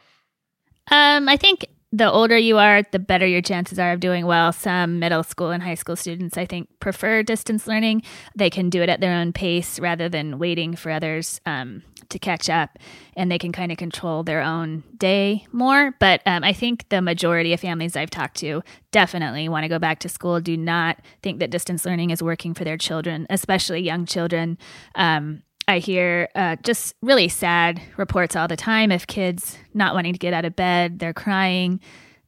Um, 0.91 1.29
I 1.29 1.37
think 1.37 1.67
the 1.91 2.11
older 2.11 2.37
you 2.37 2.59
are, 2.59 2.83
the 2.83 2.99
better 2.99 3.27
your 3.27 3.41
chances 3.41 3.79
are 3.79 3.93
of 3.93 4.01
doing 4.01 4.27
well. 4.27 4.53
Some 4.53 4.99
middle 4.99 5.23
school 5.23 5.50
and 5.50 5.62
high 5.62 5.75
school 5.75 5.97
students, 5.97 6.37
I 6.37 6.45
think, 6.45 6.69
prefer 6.81 7.23
distance 7.23 7.67
learning. 7.67 8.03
They 8.37 8.50
can 8.50 8.69
do 8.69 8.83
it 8.83 8.91
at 8.91 9.00
their 9.00 9.15
own 9.15 9.33
pace 9.33 9.81
rather 9.81 10.09
than 10.09 10.38
waiting 10.38 10.77
for 10.77 10.93
others 10.93 11.41
um, 11.47 11.83
to 12.11 12.19
catch 12.19 12.50
up, 12.50 12.79
and 13.17 13.31
they 13.31 13.38
can 13.38 13.53
kind 13.53 13.73
of 13.73 13.79
control 13.79 14.23
their 14.23 14.43
own 14.43 14.85
day 14.99 15.47
more. 15.50 15.95
But 15.99 16.21
um, 16.27 16.45
I 16.45 16.53
think 16.53 16.88
the 16.91 17.00
majority 17.00 17.55
of 17.55 17.61
families 17.61 17.97
I've 17.97 18.11
talked 18.11 18.37
to 18.38 18.62
definitely 18.93 19.49
want 19.49 19.65
to 19.65 19.69
go 19.69 19.79
back 19.79 19.99
to 20.00 20.11
school, 20.11 20.41
do 20.41 20.59
not 20.59 21.00
think 21.23 21.38
that 21.38 21.50
distance 21.50 21.87
learning 21.87 22.11
is 22.11 22.23
working 22.23 22.53
for 22.53 22.65
their 22.65 22.79
children, 22.79 23.27
especially 23.31 23.81
young 23.81 24.05
children. 24.05 24.59
Um, 24.95 25.43
I 25.69 25.79
hear 25.79 26.29
uh, 26.35 26.57
just 26.63 26.95
really 27.03 27.29
sad 27.29 27.81
reports 27.97 28.35
all 28.35 28.49
the 28.49 28.57
time 28.57 28.91
of 28.91 29.07
kids 29.07 29.59
not 29.75 29.95
wanting 29.95 30.15
to 30.15 30.19
get 30.19 30.33
out 30.33 30.47
of 30.47 30.57
bed. 30.57 30.99
They're 30.99 31.13
crying. 31.13 31.81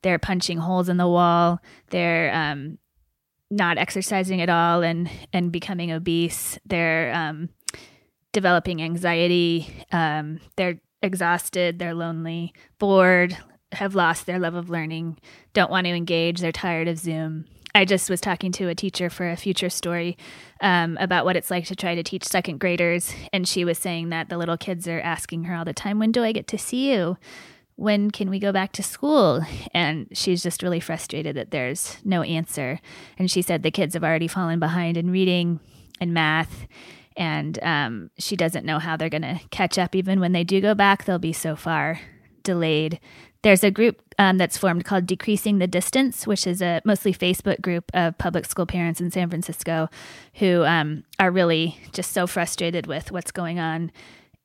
They're 0.02 0.18
punching 0.18 0.58
holes 0.58 0.88
in 0.88 0.98
the 0.98 1.08
wall. 1.08 1.60
They're 1.88 2.32
um, 2.34 2.78
not 3.50 3.78
exercising 3.78 4.40
at 4.40 4.50
all 4.50 4.82
and 4.82 5.10
and 5.32 5.50
becoming 5.50 5.90
obese. 5.90 6.58
They're 6.66 7.12
um, 7.14 7.48
developing 8.32 8.82
anxiety. 8.82 9.84
Um, 9.90 10.40
they're 10.56 10.80
exhausted. 11.02 11.78
They're 11.78 11.94
lonely, 11.94 12.52
bored, 12.78 13.36
have 13.72 13.94
lost 13.94 14.26
their 14.26 14.38
love 14.38 14.54
of 14.54 14.70
learning, 14.70 15.18
don't 15.52 15.70
want 15.70 15.86
to 15.86 15.92
engage. 15.92 16.40
They're 16.40 16.52
tired 16.52 16.88
of 16.88 16.98
Zoom. 16.98 17.46
I 17.74 17.84
just 17.84 18.10
was 18.10 18.20
talking 18.20 18.52
to 18.52 18.68
a 18.68 18.74
teacher 18.74 19.08
for 19.10 19.30
a 19.30 19.36
future 19.36 19.70
story 19.70 20.16
um, 20.60 20.96
about 21.00 21.24
what 21.24 21.36
it's 21.36 21.50
like 21.50 21.66
to 21.66 21.76
try 21.76 21.94
to 21.94 22.02
teach 22.02 22.24
second 22.24 22.58
graders. 22.58 23.14
And 23.32 23.46
she 23.46 23.64
was 23.64 23.78
saying 23.78 24.08
that 24.10 24.28
the 24.28 24.38
little 24.38 24.56
kids 24.56 24.88
are 24.88 25.00
asking 25.00 25.44
her 25.44 25.54
all 25.54 25.64
the 25.64 25.72
time, 25.72 25.98
When 25.98 26.12
do 26.12 26.24
I 26.24 26.32
get 26.32 26.46
to 26.48 26.58
see 26.58 26.92
you? 26.92 27.16
When 27.76 28.10
can 28.10 28.28
we 28.28 28.38
go 28.38 28.52
back 28.52 28.72
to 28.72 28.82
school? 28.82 29.42
And 29.72 30.08
she's 30.12 30.42
just 30.42 30.62
really 30.62 30.80
frustrated 30.80 31.36
that 31.36 31.50
there's 31.50 31.96
no 32.04 32.22
answer. 32.22 32.80
And 33.18 33.30
she 33.30 33.40
said 33.40 33.62
the 33.62 33.70
kids 33.70 33.94
have 33.94 34.04
already 34.04 34.28
fallen 34.28 34.60
behind 34.60 34.96
in 34.96 35.10
reading 35.10 35.60
and 36.00 36.12
math. 36.12 36.66
And 37.16 37.58
um, 37.62 38.10
she 38.18 38.36
doesn't 38.36 38.66
know 38.66 38.78
how 38.78 38.96
they're 38.96 39.08
going 39.08 39.22
to 39.22 39.40
catch 39.50 39.78
up. 39.78 39.94
Even 39.94 40.20
when 40.20 40.32
they 40.32 40.44
do 40.44 40.60
go 40.60 40.74
back, 40.74 41.04
they'll 41.04 41.18
be 41.18 41.32
so 41.32 41.56
far 41.56 42.00
delayed 42.42 43.00
there's 43.42 43.64
a 43.64 43.70
group 43.70 44.02
um, 44.18 44.36
that's 44.36 44.58
formed 44.58 44.84
called 44.84 45.06
Decreasing 45.06 45.58
the 45.58 45.66
Distance, 45.66 46.26
which 46.26 46.46
is 46.46 46.60
a 46.60 46.82
mostly 46.84 47.14
Facebook 47.14 47.60
group 47.62 47.90
of 47.94 48.18
public 48.18 48.44
school 48.44 48.66
parents 48.66 49.00
in 49.00 49.10
San 49.10 49.30
Francisco 49.30 49.88
who 50.34 50.64
um, 50.64 51.04
are 51.18 51.30
really 51.30 51.78
just 51.92 52.12
so 52.12 52.26
frustrated 52.26 52.86
with 52.86 53.10
what's 53.10 53.32
going 53.32 53.58
on 53.58 53.90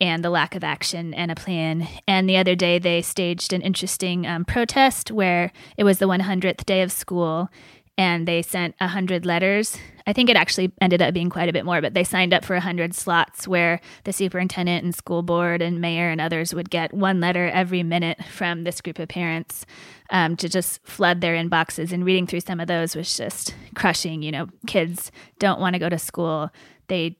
and 0.01 0.23
the 0.23 0.29
lack 0.29 0.55
of 0.55 0.63
action 0.63 1.13
and 1.13 1.31
a 1.31 1.35
plan. 1.35 1.87
And 2.07 2.29
the 2.29 2.37
other 2.37 2.55
day, 2.55 2.79
they 2.79 3.01
staged 3.01 3.53
an 3.53 3.61
interesting 3.61 4.25
um, 4.27 4.45
protest 4.45 5.11
where 5.11 5.51
it 5.77 5.83
was 5.83 5.99
the 5.99 6.07
100th 6.07 6.65
day 6.65 6.81
of 6.81 6.91
school. 6.91 7.49
And 7.97 8.27
they 8.27 8.41
sent 8.41 8.75
100 8.79 9.25
letters. 9.25 9.77
I 10.05 10.13
think 10.13 10.29
it 10.29 10.35
actually 10.35 10.71
ended 10.81 11.01
up 11.01 11.13
being 11.13 11.29
quite 11.29 11.49
a 11.49 11.53
bit 11.53 11.65
more, 11.65 11.81
but 11.81 11.93
they 11.93 12.03
signed 12.03 12.33
up 12.33 12.43
for 12.43 12.55
100 12.55 12.93
slots 12.93 13.47
where 13.47 13.79
the 14.03 14.13
superintendent 14.13 14.83
and 14.83 14.93
school 14.93 15.23
board 15.23 15.61
and 15.61 15.79
mayor 15.79 16.09
and 16.09 16.19
others 16.19 16.53
would 16.53 16.69
get 16.69 16.93
one 16.93 17.19
letter 17.21 17.47
every 17.47 17.83
minute 17.83 18.23
from 18.25 18.63
this 18.63 18.81
group 18.81 18.99
of 18.99 19.07
parents 19.07 19.65
um, 20.09 20.35
to 20.37 20.49
just 20.49 20.85
flood 20.85 21.21
their 21.21 21.35
inboxes. 21.35 21.91
And 21.91 22.05
reading 22.05 22.27
through 22.27 22.41
some 22.41 22.59
of 22.59 22.67
those 22.67 22.95
was 22.95 23.15
just 23.15 23.55
crushing. 23.75 24.21
You 24.21 24.31
know, 24.31 24.47
kids 24.67 25.11
don't 25.39 25.61
want 25.61 25.73
to 25.73 25.79
go 25.79 25.89
to 25.89 25.97
school. 25.97 26.49
They 26.87 27.17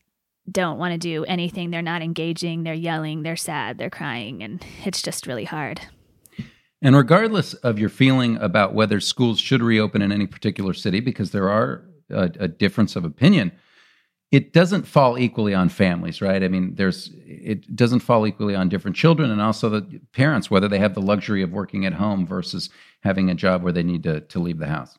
don't 0.52 0.78
want 0.78 0.92
to 0.92 0.98
do 0.98 1.26
anything. 1.26 1.72
They're 1.72 1.82
not 1.82 2.02
engaging. 2.02 2.64
They're 2.64 2.74
yelling. 2.74 3.24
They're 3.24 3.36
sad. 3.36 3.78
They're 3.78 3.90
crying. 3.90 4.44
And 4.44 4.64
it's 4.84 5.02
just 5.02 5.26
really 5.26 5.46
hard. 5.46 5.82
And 6.86 6.96
regardless 6.96 7.56
of 7.56 7.80
your 7.80 7.90
feeling 7.90 8.38
about 8.38 8.76
whether 8.76 9.00
schools 9.00 9.40
should 9.40 9.64
reopen 9.64 10.04
in 10.04 10.12
any 10.12 10.28
particular 10.28 10.72
city, 10.76 11.00
because 11.00 11.32
there 11.32 11.50
are 11.50 11.84
a, 12.12 12.30
a, 12.40 12.48
difference 12.48 12.96
of 12.96 13.04
opinion, 13.04 13.52
it 14.32 14.54
doesn't 14.54 14.84
fall 14.84 15.18
equally 15.18 15.56
on 15.56 15.70
families, 15.70 16.22
right? 16.22 16.44
I 16.44 16.48
mean, 16.48 16.76
there's 16.76 17.10
it 17.26 17.76
doesn't 17.76 18.02
fall 18.02 18.28
equally 18.28 18.54
on 18.54 18.70
different 18.70 18.96
children 18.96 19.32
and 19.32 19.42
also 19.42 19.68
the 19.68 20.00
parents, 20.14 20.52
whether 20.52 20.68
they 20.68 20.78
have 20.78 20.94
the 20.94 21.02
luxury 21.02 21.42
of 21.42 21.52
working 21.52 21.88
at 21.88 21.94
home 21.94 22.28
versus 22.28 22.70
having 23.02 23.32
a 23.32 23.36
job 23.36 23.64
where 23.64 23.74
they 23.74 23.82
need 23.82 24.04
to 24.04 24.22
to 24.22 24.38
leave 24.38 24.60
the 24.60 24.68
house. 24.68 24.96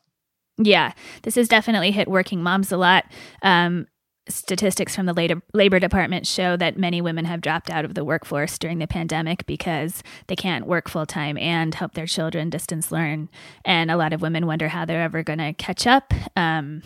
Yeah, 0.57 0.91
this 1.21 1.35
has 1.35 1.47
definitely 1.47 1.91
hit 1.91 2.09
working 2.09 2.43
moms 2.43 2.69
a 2.73 2.77
lot. 2.77 3.05
Um, 3.43 3.87
statistics 4.29 4.95
from 4.95 5.05
the 5.05 5.13
labor, 5.13 5.41
labor 5.53 5.79
department 5.79 6.27
show 6.27 6.57
that 6.57 6.77
many 6.77 7.01
women 7.01 7.25
have 7.25 7.41
dropped 7.41 7.69
out 7.69 7.85
of 7.85 7.93
the 7.93 8.05
workforce 8.05 8.57
during 8.57 8.79
the 8.79 8.87
pandemic 8.87 9.45
because 9.45 10.03
they 10.27 10.35
can't 10.35 10.67
work 10.67 10.89
full 10.89 11.05
time 11.05 11.37
and 11.37 11.75
help 11.75 11.93
their 11.93 12.05
children 12.05 12.49
distance 12.49 12.91
learn. 12.91 13.29
And 13.65 13.89
a 13.91 13.97
lot 13.97 14.13
of 14.13 14.21
women 14.21 14.45
wonder 14.45 14.67
how 14.67 14.85
they're 14.85 15.01
ever 15.01 15.23
going 15.23 15.39
to 15.39 15.53
catch 15.53 15.87
up 15.87 16.13
um, 16.35 16.81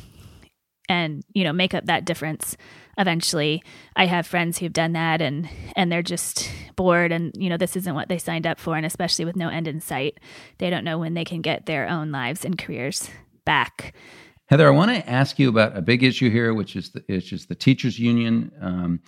and 0.89 1.23
you 1.33 1.43
know 1.43 1.53
make 1.53 1.73
up 1.73 1.85
that 1.85 2.05
difference 2.05 2.57
eventually. 2.97 3.63
I 3.95 4.05
have 4.05 4.27
friends 4.27 4.57
who've 4.57 4.73
done 4.73 4.93
that 4.93 5.21
and 5.21 5.49
and 5.75 5.91
they're 5.91 6.01
just 6.01 6.49
bored 6.75 7.11
and 7.11 7.33
you 7.35 7.49
know 7.49 7.57
this 7.57 7.75
isn't 7.75 7.95
what 7.95 8.09
they 8.09 8.17
signed 8.17 8.45
up 8.45 8.59
for 8.59 8.75
and 8.75 8.85
especially 8.85 9.25
with 9.25 9.35
no 9.35 9.49
end 9.49 9.67
in 9.67 9.79
sight, 9.79 10.19
they 10.57 10.69
don't 10.69 10.83
know 10.83 10.99
when 10.99 11.13
they 11.13 11.25
can 11.25 11.41
get 11.41 11.65
their 11.65 11.87
own 11.87 12.11
lives 12.11 12.45
and 12.45 12.57
careers 12.57 13.09
back. 13.45 13.93
Heather, 14.51 14.67
I 14.67 14.71
want 14.71 14.91
to 14.91 15.09
ask 15.09 15.39
you 15.39 15.47
about 15.47 15.77
a 15.77 15.81
big 15.81 16.03
issue 16.03 16.29
here, 16.29 16.53
which 16.53 16.75
is 16.75 16.91
the, 16.91 17.01
which 17.07 17.31
is 17.31 17.45
the 17.45 17.55
teachers' 17.55 17.97
union. 17.97 18.51
Um, 18.59 18.99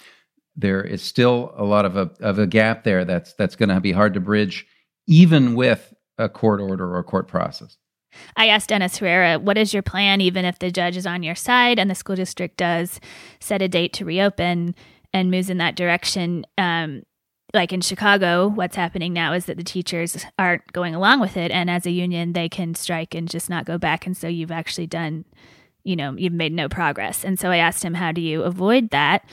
there 0.55 0.81
is 0.81 1.01
still 1.01 1.53
a 1.57 1.65
lot 1.65 1.83
of 1.83 1.97
a 1.97 2.11
of 2.21 2.39
a 2.39 2.47
gap 2.47 2.85
there 2.85 3.03
that's 3.03 3.33
that's 3.33 3.57
going 3.57 3.67
to 3.67 3.81
be 3.81 3.91
hard 3.91 4.13
to 4.13 4.21
bridge, 4.21 4.65
even 5.05 5.53
with 5.55 5.93
a 6.17 6.29
court 6.29 6.61
order 6.61 6.85
or 6.85 6.97
a 6.97 7.03
court 7.03 7.27
process. 7.27 7.75
I 8.37 8.47
asked 8.47 8.69
Dennis 8.69 8.99
Herrera, 8.99 9.37
what 9.37 9.57
is 9.57 9.73
your 9.73 9.83
plan, 9.83 10.21
even 10.21 10.45
if 10.45 10.59
the 10.59 10.71
judge 10.71 10.95
is 10.95 11.05
on 11.05 11.23
your 11.23 11.35
side 11.35 11.77
and 11.77 11.91
the 11.91 11.95
school 11.95 12.15
district 12.15 12.55
does 12.55 13.01
set 13.41 13.61
a 13.61 13.67
date 13.67 13.91
to 13.93 14.05
reopen 14.05 14.75
and 15.11 15.29
moves 15.29 15.49
in 15.49 15.57
that 15.57 15.75
direction? 15.75 16.45
Um, 16.57 17.03
like 17.53 17.71
in 17.71 17.81
Chicago, 17.81 18.47
what's 18.47 18.75
happening 18.75 19.13
now 19.13 19.33
is 19.33 19.45
that 19.45 19.57
the 19.57 19.63
teachers 19.63 20.25
aren't 20.39 20.71
going 20.73 20.95
along 20.95 21.19
with 21.19 21.37
it. 21.37 21.51
And 21.51 21.69
as 21.69 21.85
a 21.85 21.91
union, 21.91 22.33
they 22.33 22.49
can 22.49 22.73
strike 22.73 23.13
and 23.13 23.29
just 23.29 23.49
not 23.49 23.65
go 23.65 23.77
back. 23.77 24.07
And 24.07 24.17
so 24.17 24.27
you've 24.27 24.51
actually 24.51 24.87
done, 24.87 25.25
you 25.83 25.95
know, 25.95 26.13
you've 26.13 26.33
made 26.33 26.53
no 26.53 26.67
progress. 26.67 27.23
And 27.23 27.39
so 27.39 27.51
I 27.51 27.57
asked 27.57 27.83
him, 27.83 27.93
how 27.93 28.11
do 28.11 28.21
you 28.21 28.43
avoid 28.43 28.89
that? 28.89 29.23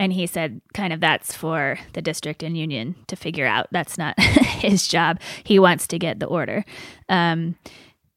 And 0.00 0.12
he 0.12 0.26
said, 0.26 0.60
kind 0.72 0.92
of 0.92 1.00
that's 1.00 1.34
for 1.34 1.78
the 1.92 2.02
district 2.02 2.42
and 2.42 2.56
union 2.56 2.96
to 3.06 3.16
figure 3.16 3.46
out. 3.46 3.68
That's 3.70 3.98
not 3.98 4.18
his 4.20 4.88
job. 4.88 5.20
He 5.44 5.58
wants 5.58 5.86
to 5.88 5.98
get 5.98 6.18
the 6.18 6.26
order. 6.26 6.64
Um, 7.08 7.56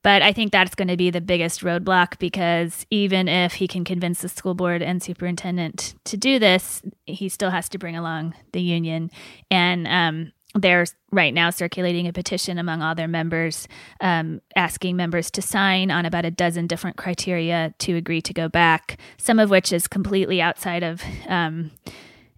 but 0.03 0.21
I 0.21 0.33
think 0.33 0.51
that's 0.51 0.75
going 0.75 0.89
to 0.89 0.97
be 0.97 1.09
the 1.09 1.21
biggest 1.21 1.61
roadblock 1.61 2.19
because 2.19 2.85
even 2.91 3.27
if 3.27 3.53
he 3.53 3.67
can 3.67 3.85
convince 3.85 4.21
the 4.21 4.29
school 4.29 4.53
board 4.53 4.81
and 4.81 5.01
superintendent 5.01 5.95
to 6.03 6.17
do 6.17 6.39
this, 6.39 6.81
he 7.05 7.29
still 7.29 7.49
has 7.49 7.69
to 7.69 7.77
bring 7.77 7.95
along 7.95 8.35
the 8.51 8.61
union. 8.61 9.09
And 9.49 9.87
um, 9.87 10.33
they're 10.55 10.85
right 11.11 11.33
now 11.33 11.49
circulating 11.49 12.07
a 12.07 12.13
petition 12.13 12.57
among 12.57 12.81
all 12.81 12.95
their 12.95 13.07
members, 13.07 13.67
um, 14.01 14.41
asking 14.57 14.97
members 14.97 15.31
to 15.31 15.41
sign 15.41 15.89
on 15.89 16.05
about 16.05 16.25
a 16.25 16.31
dozen 16.31 16.67
different 16.67 16.97
criteria 16.97 17.73
to 17.79 17.95
agree 17.95 18.21
to 18.21 18.33
go 18.33 18.49
back, 18.49 18.99
some 19.17 19.39
of 19.39 19.49
which 19.49 19.71
is 19.71 19.87
completely 19.87 20.41
outside 20.41 20.83
of. 20.83 21.01
Um, 21.27 21.71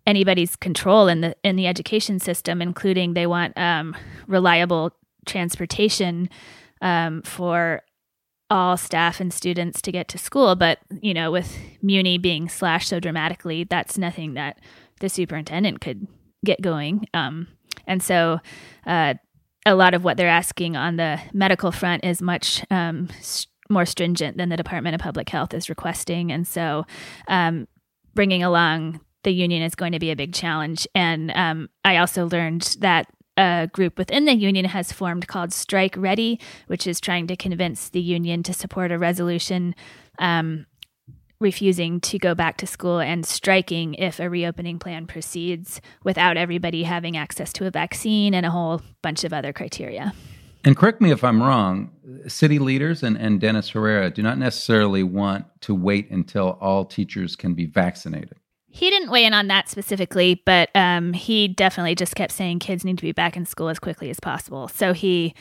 anybody's 0.07 0.55
control 0.55 1.07
in 1.07 1.21
the 1.21 1.35
in 1.43 1.55
the 1.55 1.65
education 1.65 2.19
system, 2.19 2.61
including 2.61 3.15
they 3.15 3.25
want 3.25 3.57
um, 3.57 3.95
reliable 4.27 4.91
transportation 5.25 6.29
um, 6.81 7.21
for 7.23 7.81
all 8.49 8.77
staff 8.77 9.19
and 9.19 9.33
students 9.33 9.81
to 9.81 9.91
get 9.91 10.07
to 10.09 10.17
school. 10.17 10.55
But, 10.55 10.79
you 11.01 11.13
know, 11.13 11.31
with 11.31 11.57
Muni 11.81 12.17
being 12.17 12.47
slashed 12.47 12.89
so 12.89 12.99
dramatically, 12.99 13.63
that's 13.63 13.97
nothing 13.97 14.35
that 14.35 14.59
the 14.99 15.09
superintendent 15.09 15.81
could 15.81 16.07
get 16.43 16.61
going. 16.61 17.07
Um, 17.13 17.47
and 17.87 18.01
so, 18.01 18.39
uh, 18.85 19.15
a 19.65 19.75
lot 19.75 19.95
of 19.95 20.03
what 20.03 20.15
they're 20.15 20.27
asking 20.27 20.75
on 20.75 20.97
the 20.97 21.19
medical 21.33 21.71
front 21.71 22.05
is 22.05 22.21
much 22.21 22.63
um, 22.69 23.09
st- 23.19 23.51
more 23.67 23.85
stringent 23.85 24.37
than 24.37 24.49
the 24.49 24.57
Department 24.57 24.93
of 24.93 25.01
Public 25.01 25.27
Health 25.27 25.55
is 25.55 25.69
requesting. 25.69 26.31
And 26.31 26.47
so, 26.47 26.85
um, 27.27 27.67
bringing 28.13 28.43
along 28.43 29.01
the 29.23 29.31
union 29.31 29.63
is 29.63 29.73
going 29.73 29.91
to 29.91 29.99
be 29.99 30.11
a 30.11 30.15
big 30.15 30.33
challenge. 30.33 30.87
And 30.93 31.31
um, 31.31 31.69
I 31.83 31.97
also 31.97 32.27
learned 32.27 32.77
that 32.79 33.07
a 33.37 33.69
group 33.71 33.97
within 33.97 34.25
the 34.25 34.33
union 34.33 34.65
has 34.65 34.91
formed 34.91 35.27
called 35.27 35.51
Strike 35.53 35.95
Ready, 35.97 36.39
which 36.67 36.87
is 36.87 36.99
trying 36.99 37.27
to 37.27 37.35
convince 37.35 37.89
the 37.89 38.01
union 38.01 38.43
to 38.43 38.53
support 38.53 38.91
a 38.91 38.97
resolution 38.97 39.75
um, 40.19 40.65
refusing 41.39 41.99
to 41.99 42.17
go 42.17 42.33
back 42.33 42.57
to 42.57 42.67
school 42.67 42.99
and 42.99 43.25
striking 43.25 43.93
if 43.95 44.19
a 44.19 44.29
reopening 44.29 44.79
plan 44.79 45.05
proceeds 45.05 45.81
without 46.03 46.37
everybody 46.37 46.83
having 46.83 47.17
access 47.17 47.51
to 47.53 47.67
a 47.67 47.71
vaccine 47.71 48.33
and 48.33 48.45
a 48.45 48.51
whole 48.51 48.81
bunch 49.01 49.23
of 49.23 49.33
other 49.33 49.51
criteria. 49.51 50.13
And 50.63 50.75
correct 50.75 50.99
me 50.99 51.11
if 51.11 51.23
I'm 51.23 51.43
wrong, 51.43 51.91
city 52.27 52.57
leaders 52.57 53.03
and, 53.03 53.17
and 53.17 53.39
Dennis 53.39 53.69
Herrera 53.69 54.09
do 54.09 54.23
not 54.23 54.39
necessarily 54.39 55.03
want 55.03 55.45
to 55.61 55.75
wait 55.75 56.09
until 56.09 56.57
all 56.59 56.85
teachers 56.85 57.35
can 57.35 57.53
be 57.53 57.65
vaccinated. 57.65 58.37
He 58.75 58.89
didn't 58.89 59.09
weigh 59.09 59.23
in 59.23 59.33
on 59.33 59.47
that 59.47 59.69
specifically, 59.69 60.41
but 60.45 60.69
um, 60.75 61.13
he 61.13 61.47
definitely 61.47 61.95
just 61.95 62.13
kept 62.13 62.33
saying 62.33 62.59
kids 62.59 62.83
need 62.83 62.97
to 62.97 63.03
be 63.03 63.13
back 63.13 63.37
in 63.37 63.45
school 63.45 63.69
as 63.69 63.79
quickly 63.79 64.09
as 64.09 64.19
possible. 64.19 64.67
So 64.67 64.91
he, 64.91 65.33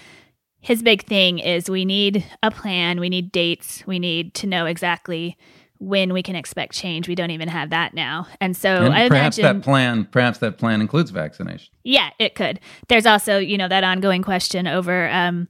his 0.61 0.85
big 0.85 1.05
thing 1.05 1.41
is 1.41 1.69
we 1.69 1.85
need 1.85 2.25
a 2.45 2.53
plan, 2.53 3.00
we 3.00 3.09
need 3.09 3.33
dates, 3.33 3.83
we 3.88 3.99
need 3.99 4.35
to 4.35 4.47
know 4.47 4.67
exactly 4.67 5.37
when 5.81 6.12
we 6.12 6.23
can 6.23 6.37
expect 6.37 6.75
change. 6.75 7.09
We 7.09 7.17
don't 7.17 7.33
even 7.33 7.49
have 7.49 7.71
that 7.71 7.93
now, 7.93 8.29
and 8.41 8.57
so 8.57 8.85
and 8.85 8.95
I 8.95 9.09
perhaps 9.09 9.37
imagine, 9.37 9.59
that 9.59 9.64
plan, 9.64 10.05
perhaps 10.05 10.38
that 10.38 10.57
plan 10.57 10.81
includes 10.81 11.11
vaccination. 11.11 11.75
Yeah, 11.83 12.11
it 12.21 12.37
could. 12.37 12.61
There's 12.87 13.05
also 13.05 13.38
you 13.38 13.59
know 13.59 13.67
that 13.67 13.83
ongoing 13.83 14.23
question 14.23 14.69
over. 14.69 15.09
Um, 15.11 15.49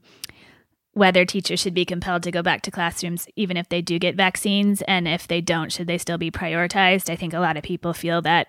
whether 0.94 1.24
teachers 1.24 1.60
should 1.60 1.74
be 1.74 1.84
compelled 1.84 2.22
to 2.22 2.30
go 2.30 2.42
back 2.42 2.62
to 2.62 2.70
classrooms 2.70 3.26
even 3.36 3.56
if 3.56 3.68
they 3.68 3.82
do 3.82 3.98
get 3.98 4.14
vaccines 4.14 4.80
and 4.82 5.06
if 5.06 5.26
they 5.26 5.40
don't 5.40 5.72
should 5.72 5.86
they 5.86 5.98
still 5.98 6.18
be 6.18 6.30
prioritized? 6.30 7.10
I 7.10 7.16
think 7.16 7.34
a 7.34 7.40
lot 7.40 7.56
of 7.56 7.62
people 7.62 7.92
feel 7.92 8.22
that 8.22 8.48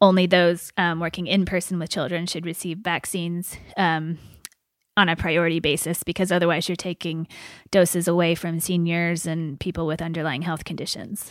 only 0.00 0.26
those 0.26 0.72
um, 0.76 1.00
working 1.00 1.26
in 1.26 1.46
person 1.46 1.78
with 1.78 1.90
children 1.90 2.26
should 2.26 2.44
receive 2.44 2.78
vaccines 2.78 3.56
um, 3.76 4.18
on 4.96 5.08
a 5.08 5.16
priority 5.16 5.60
basis 5.60 6.02
because 6.02 6.30
otherwise 6.30 6.68
you're 6.68 6.76
taking 6.76 7.26
doses 7.70 8.06
away 8.06 8.34
from 8.34 8.60
seniors 8.60 9.26
and 9.26 9.58
people 9.58 9.86
with 9.86 10.02
underlying 10.02 10.42
health 10.42 10.64
conditions. 10.64 11.30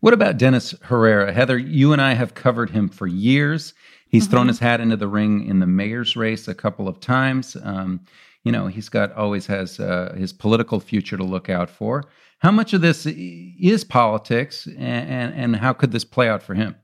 What 0.00 0.14
about 0.14 0.38
dennis 0.38 0.74
herrera? 0.82 1.32
Heather 1.32 1.58
you 1.58 1.92
and 1.92 2.00
i 2.00 2.14
have 2.14 2.34
covered 2.34 2.70
him 2.70 2.88
for 2.88 3.06
years. 3.06 3.74
He's 4.08 4.24
mm-hmm. 4.24 4.30
thrown 4.30 4.48
his 4.48 4.58
hat 4.58 4.80
into 4.80 4.96
the 4.96 5.08
ring 5.08 5.46
in 5.46 5.60
the 5.60 5.66
mayor's 5.66 6.16
race 6.16 6.48
a 6.48 6.54
couple 6.54 6.88
of 6.88 7.00
times. 7.00 7.56
Um, 7.62 8.00
you 8.44 8.52
know 8.52 8.66
he's 8.66 8.88
got 8.88 9.12
always 9.12 9.46
has 9.46 9.80
uh, 9.80 10.14
his 10.16 10.32
political 10.32 10.80
future 10.80 11.16
to 11.16 11.24
look 11.24 11.48
out 11.48 11.70
for. 11.70 12.04
How 12.38 12.50
much 12.50 12.72
of 12.72 12.80
this 12.80 13.06
is 13.06 13.84
politics, 13.84 14.66
and, 14.66 14.78
and, 14.78 15.34
and 15.34 15.56
how 15.56 15.74
could 15.74 15.92
this 15.92 16.04
play 16.04 16.28
out 16.28 16.42
for 16.42 16.54
him? 16.54 16.74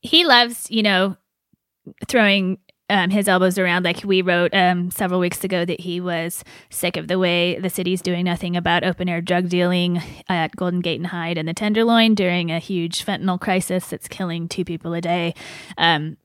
He 0.00 0.24
loves, 0.24 0.66
you 0.70 0.82
know, 0.82 1.16
throwing 2.08 2.58
um, 2.90 3.10
his 3.10 3.28
elbows 3.28 3.58
around. 3.58 3.84
Like 3.84 4.02
we 4.02 4.22
wrote 4.22 4.54
um, 4.54 4.90
several 4.90 5.20
weeks 5.20 5.44
ago 5.44 5.64
that 5.64 5.80
he 5.80 6.00
was 6.00 6.42
sick 6.70 6.96
of 6.96 7.08
the 7.08 7.18
way 7.18 7.58
the 7.58 7.70
city's 7.70 8.00
doing 8.00 8.24
nothing 8.24 8.56
about 8.56 8.84
open 8.84 9.08
air 9.08 9.20
drug 9.20 9.48
dealing 9.48 10.00
at 10.28 10.56
Golden 10.56 10.80
Gate 10.80 10.98
and 10.98 11.08
Hyde 11.08 11.38
and 11.38 11.48
the 11.48 11.54
Tenderloin 11.54 12.14
during 12.14 12.50
a 12.50 12.58
huge 12.58 13.04
fentanyl 13.04 13.40
crisis 13.40 13.88
that's 13.88 14.08
killing 14.08 14.48
two 14.48 14.64
people 14.64 14.94
a 14.94 15.00
day. 15.00 15.34
Um, 15.76 16.16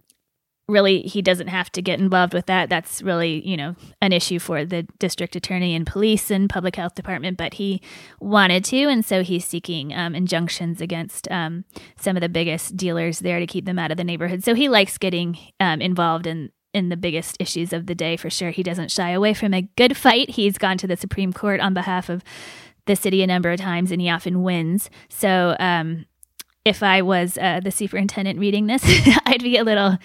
really 0.67 1.01
he 1.01 1.22
doesn't 1.22 1.48
have 1.48 1.72
to 1.74 1.82
get 1.82 2.00
involved 2.00 2.34
with 2.34 2.46
that. 2.46 2.70
That's 2.70 3.01
really 3.01 3.48
you 3.48 3.58
know 3.58 3.75
an 4.01 4.13
issue 4.13 4.39
for 4.39 4.65
the 4.65 4.84
district 5.00 5.36
attorney 5.36 5.75
and 5.75 5.86
police 5.86 6.32
and 6.32 6.50
public 6.50 6.75
health 6.75 6.96
department 6.96 7.38
but 7.38 7.55
he 7.55 7.82
wanted 8.20 8.63
to 8.65 8.86
and 8.86 9.03
so 9.03 9.24
he's 9.24 9.46
seeking 9.46 9.93
um, 9.93 10.15
injunctions 10.15 10.82
against 10.82 11.29
um, 11.32 11.65
some 12.00 12.15
of 12.15 12.22
the 12.22 12.29
biggest 12.29 12.77
dealers 12.77 13.20
there 13.20 13.39
to 13.39 13.48
keep 13.48 13.65
them 13.65 13.79
out 13.79 13.91
of 13.91 13.98
the 13.98 14.03
neighborhood. 14.03 14.43
So 14.43 14.53
he 14.53 14.70
likes 14.70 14.98
getting 14.98 15.38
um, 15.60 15.82
involved 15.82 16.27
in 16.27 16.51
in 16.74 16.89
the 16.89 16.98
biggest 16.98 17.38
issues 17.39 17.72
of 17.72 17.86
the 17.86 17.96
day 17.96 18.17
for 18.17 18.29
sure. 18.29 18.50
He 18.50 18.63
doesn't 18.63 18.91
shy 18.91 19.12
away 19.12 19.34
from 19.34 19.53
a 19.53 19.62
good 19.77 19.96
fight. 19.96 20.32
He's 20.32 20.58
gone 20.58 20.77
to 20.79 20.88
the 20.88 20.98
supreme 20.98 21.32
court 21.32 21.60
on 21.60 21.74
behalf 21.74 22.10
of 22.10 22.24
the 22.86 22.96
city 22.96 23.22
a 23.22 23.27
number 23.27 23.51
of 23.51 23.60
times, 23.60 23.91
and 23.91 24.01
he 24.01 24.10
often 24.10 24.43
wins. 24.43 24.89
So, 25.10 25.55
um, 25.60 26.05
if 26.65 26.82
I 26.82 27.01
was 27.01 27.38
uh, 27.38 27.60
the 27.62 27.72
superintendent 27.72 28.39
reading 28.39 28.67
this, 28.67 28.84
I'd 29.25 29.43
be 29.43 29.58
a 29.58 29.63
little 29.63 29.98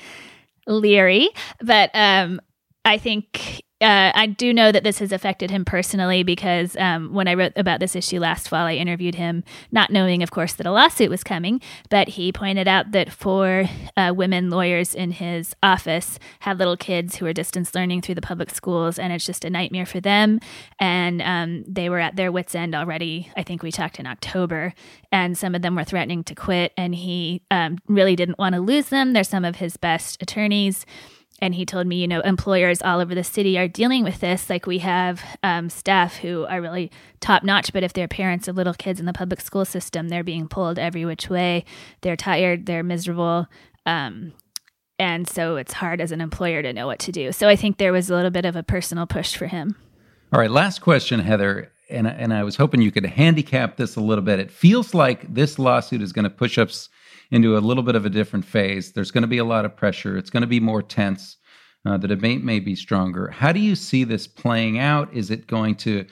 leery. 0.69 1.31
But 1.61 1.91
um, 1.95 2.41
I 2.85 2.99
think 2.99 3.63
uh, 3.81 4.11
I 4.13 4.27
do 4.27 4.53
know 4.53 4.73
that 4.73 4.83
this 4.83 4.99
has 4.99 5.13
affected 5.13 5.53
him 5.53 5.65
personally 5.65 6.25
because 6.25 6.77
um, 6.77 7.15
when 7.15 7.29
I 7.29 7.35
wrote 7.35 7.53
about 7.55 7.79
this 7.79 7.95
issue 7.95 8.19
last 8.19 8.49
fall, 8.49 8.67
I 8.67 8.75
interviewed 8.75 9.15
him, 9.15 9.45
not 9.71 9.91
knowing, 9.91 10.21
of 10.23 10.33
course, 10.33 10.55
that 10.55 10.67
a 10.67 10.73
lawsuit 10.73 11.11
was 11.11 11.23
coming. 11.23 11.61
But 11.89 12.09
he 12.09 12.33
pointed 12.33 12.67
out 12.67 12.91
that 12.91 13.13
four 13.13 13.67
uh, 13.97 14.13
women 14.17 14.51
lawyers 14.51 14.97
in 14.97 15.13
his 15.13 15.55
office 15.63 16.19
had 16.41 16.59
little 16.59 16.77
kids 16.77 17.17
who 17.17 17.27
are 17.27 17.33
distance 17.33 17.73
learning 17.73 18.03
through 18.03 18.17
the 18.17 18.21
public 18.21 18.51
schools, 18.51 18.99
and 18.99 19.13
it's 19.13 19.27
just 19.27 19.45
a 19.45 19.51
nightmare 19.51 19.87
for 19.87 20.01
them. 20.01 20.41
And 20.81 21.23
um, 21.23 21.65
they 21.69 21.89
were 21.89 22.01
at 22.01 22.17
their 22.17 22.33
wits' 22.33 22.57
end 22.57 22.75
already. 22.75 23.31
I 23.37 23.45
think 23.45 23.63
we 23.63 23.71
talked 23.71 24.01
in 24.01 24.09
October, 24.09 24.75
and 25.13 25.39
some 25.39 25.55
of 25.55 25.63
them 25.63 25.77
were 25.77 25.85
threatening 25.85 26.25
to 26.25 26.35
quit, 26.35 26.73
and 26.77 26.97
he 26.97 27.43
um, 27.53 27.79
really 27.87 28.17
didn't 28.17 28.41
want 28.41 28.57
to 28.57 28.61
lose 28.61 28.89
them. 28.89 29.13
They're 29.13 29.23
some 29.23 29.45
of 29.45 29.57
his 29.57 29.77
best 29.77 30.21
attorneys 30.21 30.85
and 31.41 31.55
he 31.55 31.65
told 31.65 31.87
me, 31.87 31.97
you 31.97 32.09
know, 32.09 32.21
employers 32.21 32.83
all 32.83 33.01
over 33.01 33.15
the 33.15 33.25
city 33.25 33.59
are 33.59 33.69
dealing 33.69 34.03
with 34.03 34.21
this. 34.21 34.51
Like 34.51 34.67
we 34.67 34.79
have 34.79 35.23
um, 35.43 35.71
staff 35.71 36.17
who 36.17 36.45
are 36.47 36.61
really 36.61 36.91
top 37.21 37.45
notch, 37.45 37.73
but 37.73 37.83
if 37.83 37.93
they're 37.93 38.09
parents 38.09 38.49
of 38.49 38.57
little 38.57 38.75
kids 38.75 38.99
in 38.99 39.07
the 39.07 39.13
public 39.13 39.41
school 39.41 39.65
system, 39.65 40.09
they're 40.09 40.25
being 40.25 40.49
pulled 40.49 40.79
every 40.79 41.05
which 41.05 41.31
way. 41.31 41.65
They're 42.01 42.17
tired, 42.17 42.67
they're 42.67 42.83
miserable. 42.83 43.47
Um, 43.87 44.33
and 44.99 45.29
so 45.29 45.57
it's 45.57 45.75
hard 45.75 46.01
as 46.01 46.11
an 46.11 46.21
employer 46.21 46.61
to 46.63 46.73
know 46.73 46.87
what 46.87 46.99
to 47.01 47.13
do. 47.13 47.31
So 47.31 47.49
I 47.49 47.55
think 47.55 47.79
there 47.79 47.93
was 47.93 48.11
a 48.11 48.15
little 48.15 48.33
bit 48.33 48.45
of 48.45 48.57
a 48.57 48.65
personal 48.65 49.07
push 49.07 49.37
for 49.37 49.47
him. 49.47 49.77
All 50.33 50.41
right, 50.41 50.51
last 50.51 50.81
question, 50.81 51.21
Heather. 51.21 51.71
And, 51.89 52.07
and 52.07 52.35
I 52.35 52.43
was 52.43 52.57
hoping 52.57 52.83
you 52.83 52.91
could 52.91 53.07
handicap 53.07 53.77
this 53.77 53.97
a 53.97 54.01
little 54.01 54.25
bit. 54.25 54.41
It 54.41 54.51
feels 54.51 54.93
like 54.93 55.33
this 55.33 55.59
lawsuit 55.59 56.03
is 56.03 56.13
going 56.13 56.25
to 56.25 56.31
push 56.31 56.59
us 56.59 56.91
into 57.31 57.57
a 57.57 57.61
little 57.61 57.83
bit 57.83 57.95
of 57.95 58.07
a 58.07 58.11
different 58.11 58.45
phase. 58.45 58.93
There's 58.93 59.11
going 59.11 59.23
to 59.23 59.29
be 59.29 59.39
a 59.39 59.45
lot 59.45 59.65
of 59.65 59.77
pressure. 59.77 60.17
It's 60.17 60.31
going 60.31 60.43
to 60.43 60.47
be 60.47 60.61
more 60.61 60.83
tense. 60.83 61.37
Uh, 61.87 61.97
the 61.97 62.09
debate 62.09 62.43
may 62.43 62.61
be 62.61 62.75
stronger. 62.75 63.29
How 63.29 63.53
do 63.53 63.61
you 63.61 63.75
see 63.75 64.05
this 64.05 64.27
playing 64.27 64.79
out? 64.79 65.13
Is 65.13 65.31
it 65.31 65.47
going 65.47 65.77
to 65.77 66.07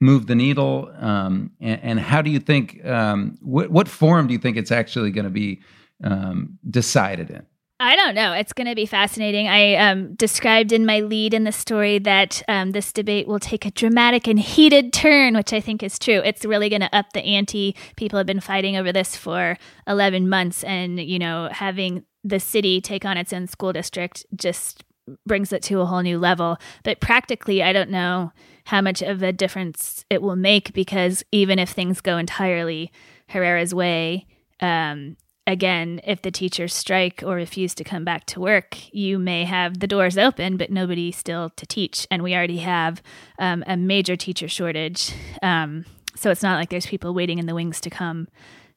move 0.00 0.26
the 0.26 0.34
needle? 0.34 0.92
Um, 0.98 1.50
and, 1.60 1.80
and, 1.82 2.00
how 2.00 2.22
do 2.22 2.30
you 2.30 2.40
think? 2.40 2.84
Um, 2.86 3.36
wh- 3.40 3.70
what 3.70 3.86
forum 3.86 4.26
do 4.26 4.32
you 4.32 4.38
think 4.38 4.56
it's 4.56 4.72
actually 4.72 5.10
going 5.10 5.24
to 5.24 5.30
be 5.30 5.60
um, 6.02 6.58
decided 6.68 7.30
in? 7.30 7.46
I 7.82 7.96
don't 7.96 8.14
know. 8.14 8.34
It's 8.34 8.52
going 8.52 8.66
to 8.66 8.74
be 8.74 8.84
fascinating. 8.84 9.48
I 9.48 9.74
um, 9.76 10.14
described 10.14 10.70
in 10.70 10.84
my 10.84 11.00
lead 11.00 11.32
in 11.32 11.44
the 11.44 11.50
story 11.50 11.98
that 12.00 12.42
um, 12.46 12.72
this 12.72 12.92
debate 12.92 13.26
will 13.26 13.38
take 13.38 13.64
a 13.64 13.70
dramatic 13.70 14.28
and 14.28 14.38
heated 14.38 14.92
turn, 14.92 15.34
which 15.34 15.54
I 15.54 15.60
think 15.60 15.82
is 15.82 15.98
true. 15.98 16.20
It's 16.22 16.44
really 16.44 16.68
going 16.68 16.82
to 16.82 16.94
up 16.94 17.14
the 17.14 17.22
ante. 17.22 17.74
People 17.96 18.18
have 18.18 18.26
been 18.26 18.40
fighting 18.40 18.76
over 18.76 18.92
this 18.92 19.16
for 19.16 19.56
11 19.86 20.28
months, 20.28 20.62
and, 20.62 21.00
you 21.00 21.18
know, 21.18 21.48
having 21.50 22.04
the 22.22 22.38
city 22.38 22.82
take 22.82 23.06
on 23.06 23.16
its 23.16 23.32
own 23.32 23.46
school 23.46 23.72
district 23.72 24.26
just 24.36 24.84
brings 25.26 25.50
it 25.50 25.62
to 25.62 25.80
a 25.80 25.86
whole 25.86 26.02
new 26.02 26.18
level. 26.18 26.58
But 26.84 27.00
practically, 27.00 27.62
I 27.62 27.72
don't 27.72 27.90
know 27.90 28.30
how 28.64 28.82
much 28.82 29.00
of 29.00 29.22
a 29.22 29.32
difference 29.32 30.04
it 30.10 30.20
will 30.20 30.36
make 30.36 30.74
because 30.74 31.24
even 31.32 31.58
if 31.58 31.70
things 31.70 32.02
go 32.02 32.18
entirely 32.18 32.92
Herrera's 33.28 33.74
way, 33.74 34.26
um, 34.60 35.16
again, 35.50 36.00
if 36.04 36.22
the 36.22 36.30
teachers 36.30 36.72
strike 36.72 37.22
or 37.24 37.34
refuse 37.34 37.74
to 37.74 37.84
come 37.84 38.04
back 38.04 38.24
to 38.26 38.40
work, 38.40 38.76
you 38.94 39.18
may 39.18 39.44
have 39.44 39.80
the 39.80 39.86
doors 39.86 40.16
open, 40.16 40.56
but 40.56 40.70
nobody 40.70 41.10
still 41.10 41.50
to 41.56 41.66
teach. 41.66 42.06
And 42.10 42.22
we 42.22 42.34
already 42.34 42.58
have 42.58 43.02
um, 43.38 43.64
a 43.66 43.76
major 43.76 44.16
teacher 44.16 44.48
shortage. 44.48 45.12
Um, 45.42 45.84
so 46.14 46.30
it's 46.30 46.42
not 46.42 46.58
like 46.58 46.70
there's 46.70 46.86
people 46.86 47.14
waiting 47.14 47.38
in 47.38 47.46
the 47.46 47.54
wings 47.54 47.80
to 47.80 47.90
come 47.90 48.28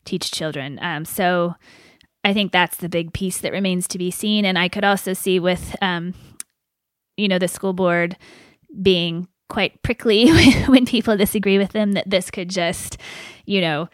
teach 0.03 0.31
children. 0.31 0.79
Um, 0.81 1.05
so 1.05 1.55
I 2.24 2.33
think 2.33 2.51
that's 2.51 2.77
the 2.77 2.90
big 2.90 3.14
piece 3.14 3.38
that 3.40 3.51
remains 3.51 3.88
to 3.90 3.98
be 3.98 4.09
seen. 4.09 4.44
And 4.44 4.57
I 4.57 4.68
could 4.68 4.83
also 4.83 5.14
see 5.14 5.40
with, 5.40 5.75
um, 5.81 6.16
you 7.18 7.27
know, 7.27 7.38
the 7.38 7.48
school 7.48 7.74
board 7.74 8.18
being 8.81 9.27
quite 9.48 9.83
prickly 9.83 10.31
when 10.66 10.86
people 10.86 11.16
disagree 11.18 11.59
with 11.59 11.72
them 11.72 11.92
that 11.92 12.09
this 12.09 12.31
could 12.31 12.50
just, 12.50 12.98
you 13.46 13.62
know, 13.62 13.90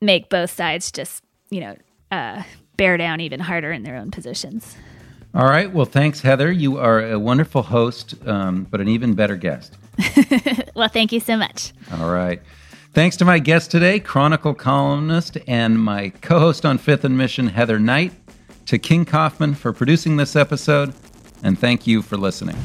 make 0.00 0.30
both 0.30 0.50
sides 0.50 0.90
just, 0.90 1.22
you 1.50 1.60
know, 1.60 1.76
uh, 2.10 2.42
bear 2.76 2.96
down 2.96 3.20
even 3.20 3.40
harder 3.40 3.72
in 3.72 3.82
their 3.82 3.96
own 3.96 4.10
positions. 4.10 4.76
All 5.34 5.46
right. 5.46 5.72
Well, 5.72 5.86
thanks, 5.86 6.20
Heather. 6.22 6.50
You 6.50 6.78
are 6.78 7.00
a 7.00 7.18
wonderful 7.18 7.62
host, 7.62 8.14
um, 8.26 8.66
but 8.70 8.80
an 8.80 8.88
even 8.88 9.14
better 9.14 9.36
guest. 9.36 9.76
well, 10.74 10.88
thank 10.88 11.12
you 11.12 11.20
so 11.20 11.36
much. 11.36 11.72
All 11.92 12.10
right. 12.10 12.40
Thanks 12.94 13.16
to 13.18 13.24
my 13.24 13.38
guest 13.38 13.70
today, 13.70 14.00
Chronicle 14.00 14.54
columnist 14.54 15.36
and 15.46 15.78
my 15.78 16.08
co 16.22 16.40
host 16.40 16.64
on 16.64 16.78
Fifth 16.78 17.04
and 17.04 17.16
Mission, 17.16 17.48
Heather 17.48 17.78
Knight, 17.78 18.12
to 18.66 18.78
King 18.78 19.04
Kaufman 19.04 19.54
for 19.54 19.72
producing 19.72 20.16
this 20.16 20.34
episode, 20.34 20.94
and 21.42 21.58
thank 21.58 21.86
you 21.86 22.02
for 22.02 22.16
listening. 22.16 22.56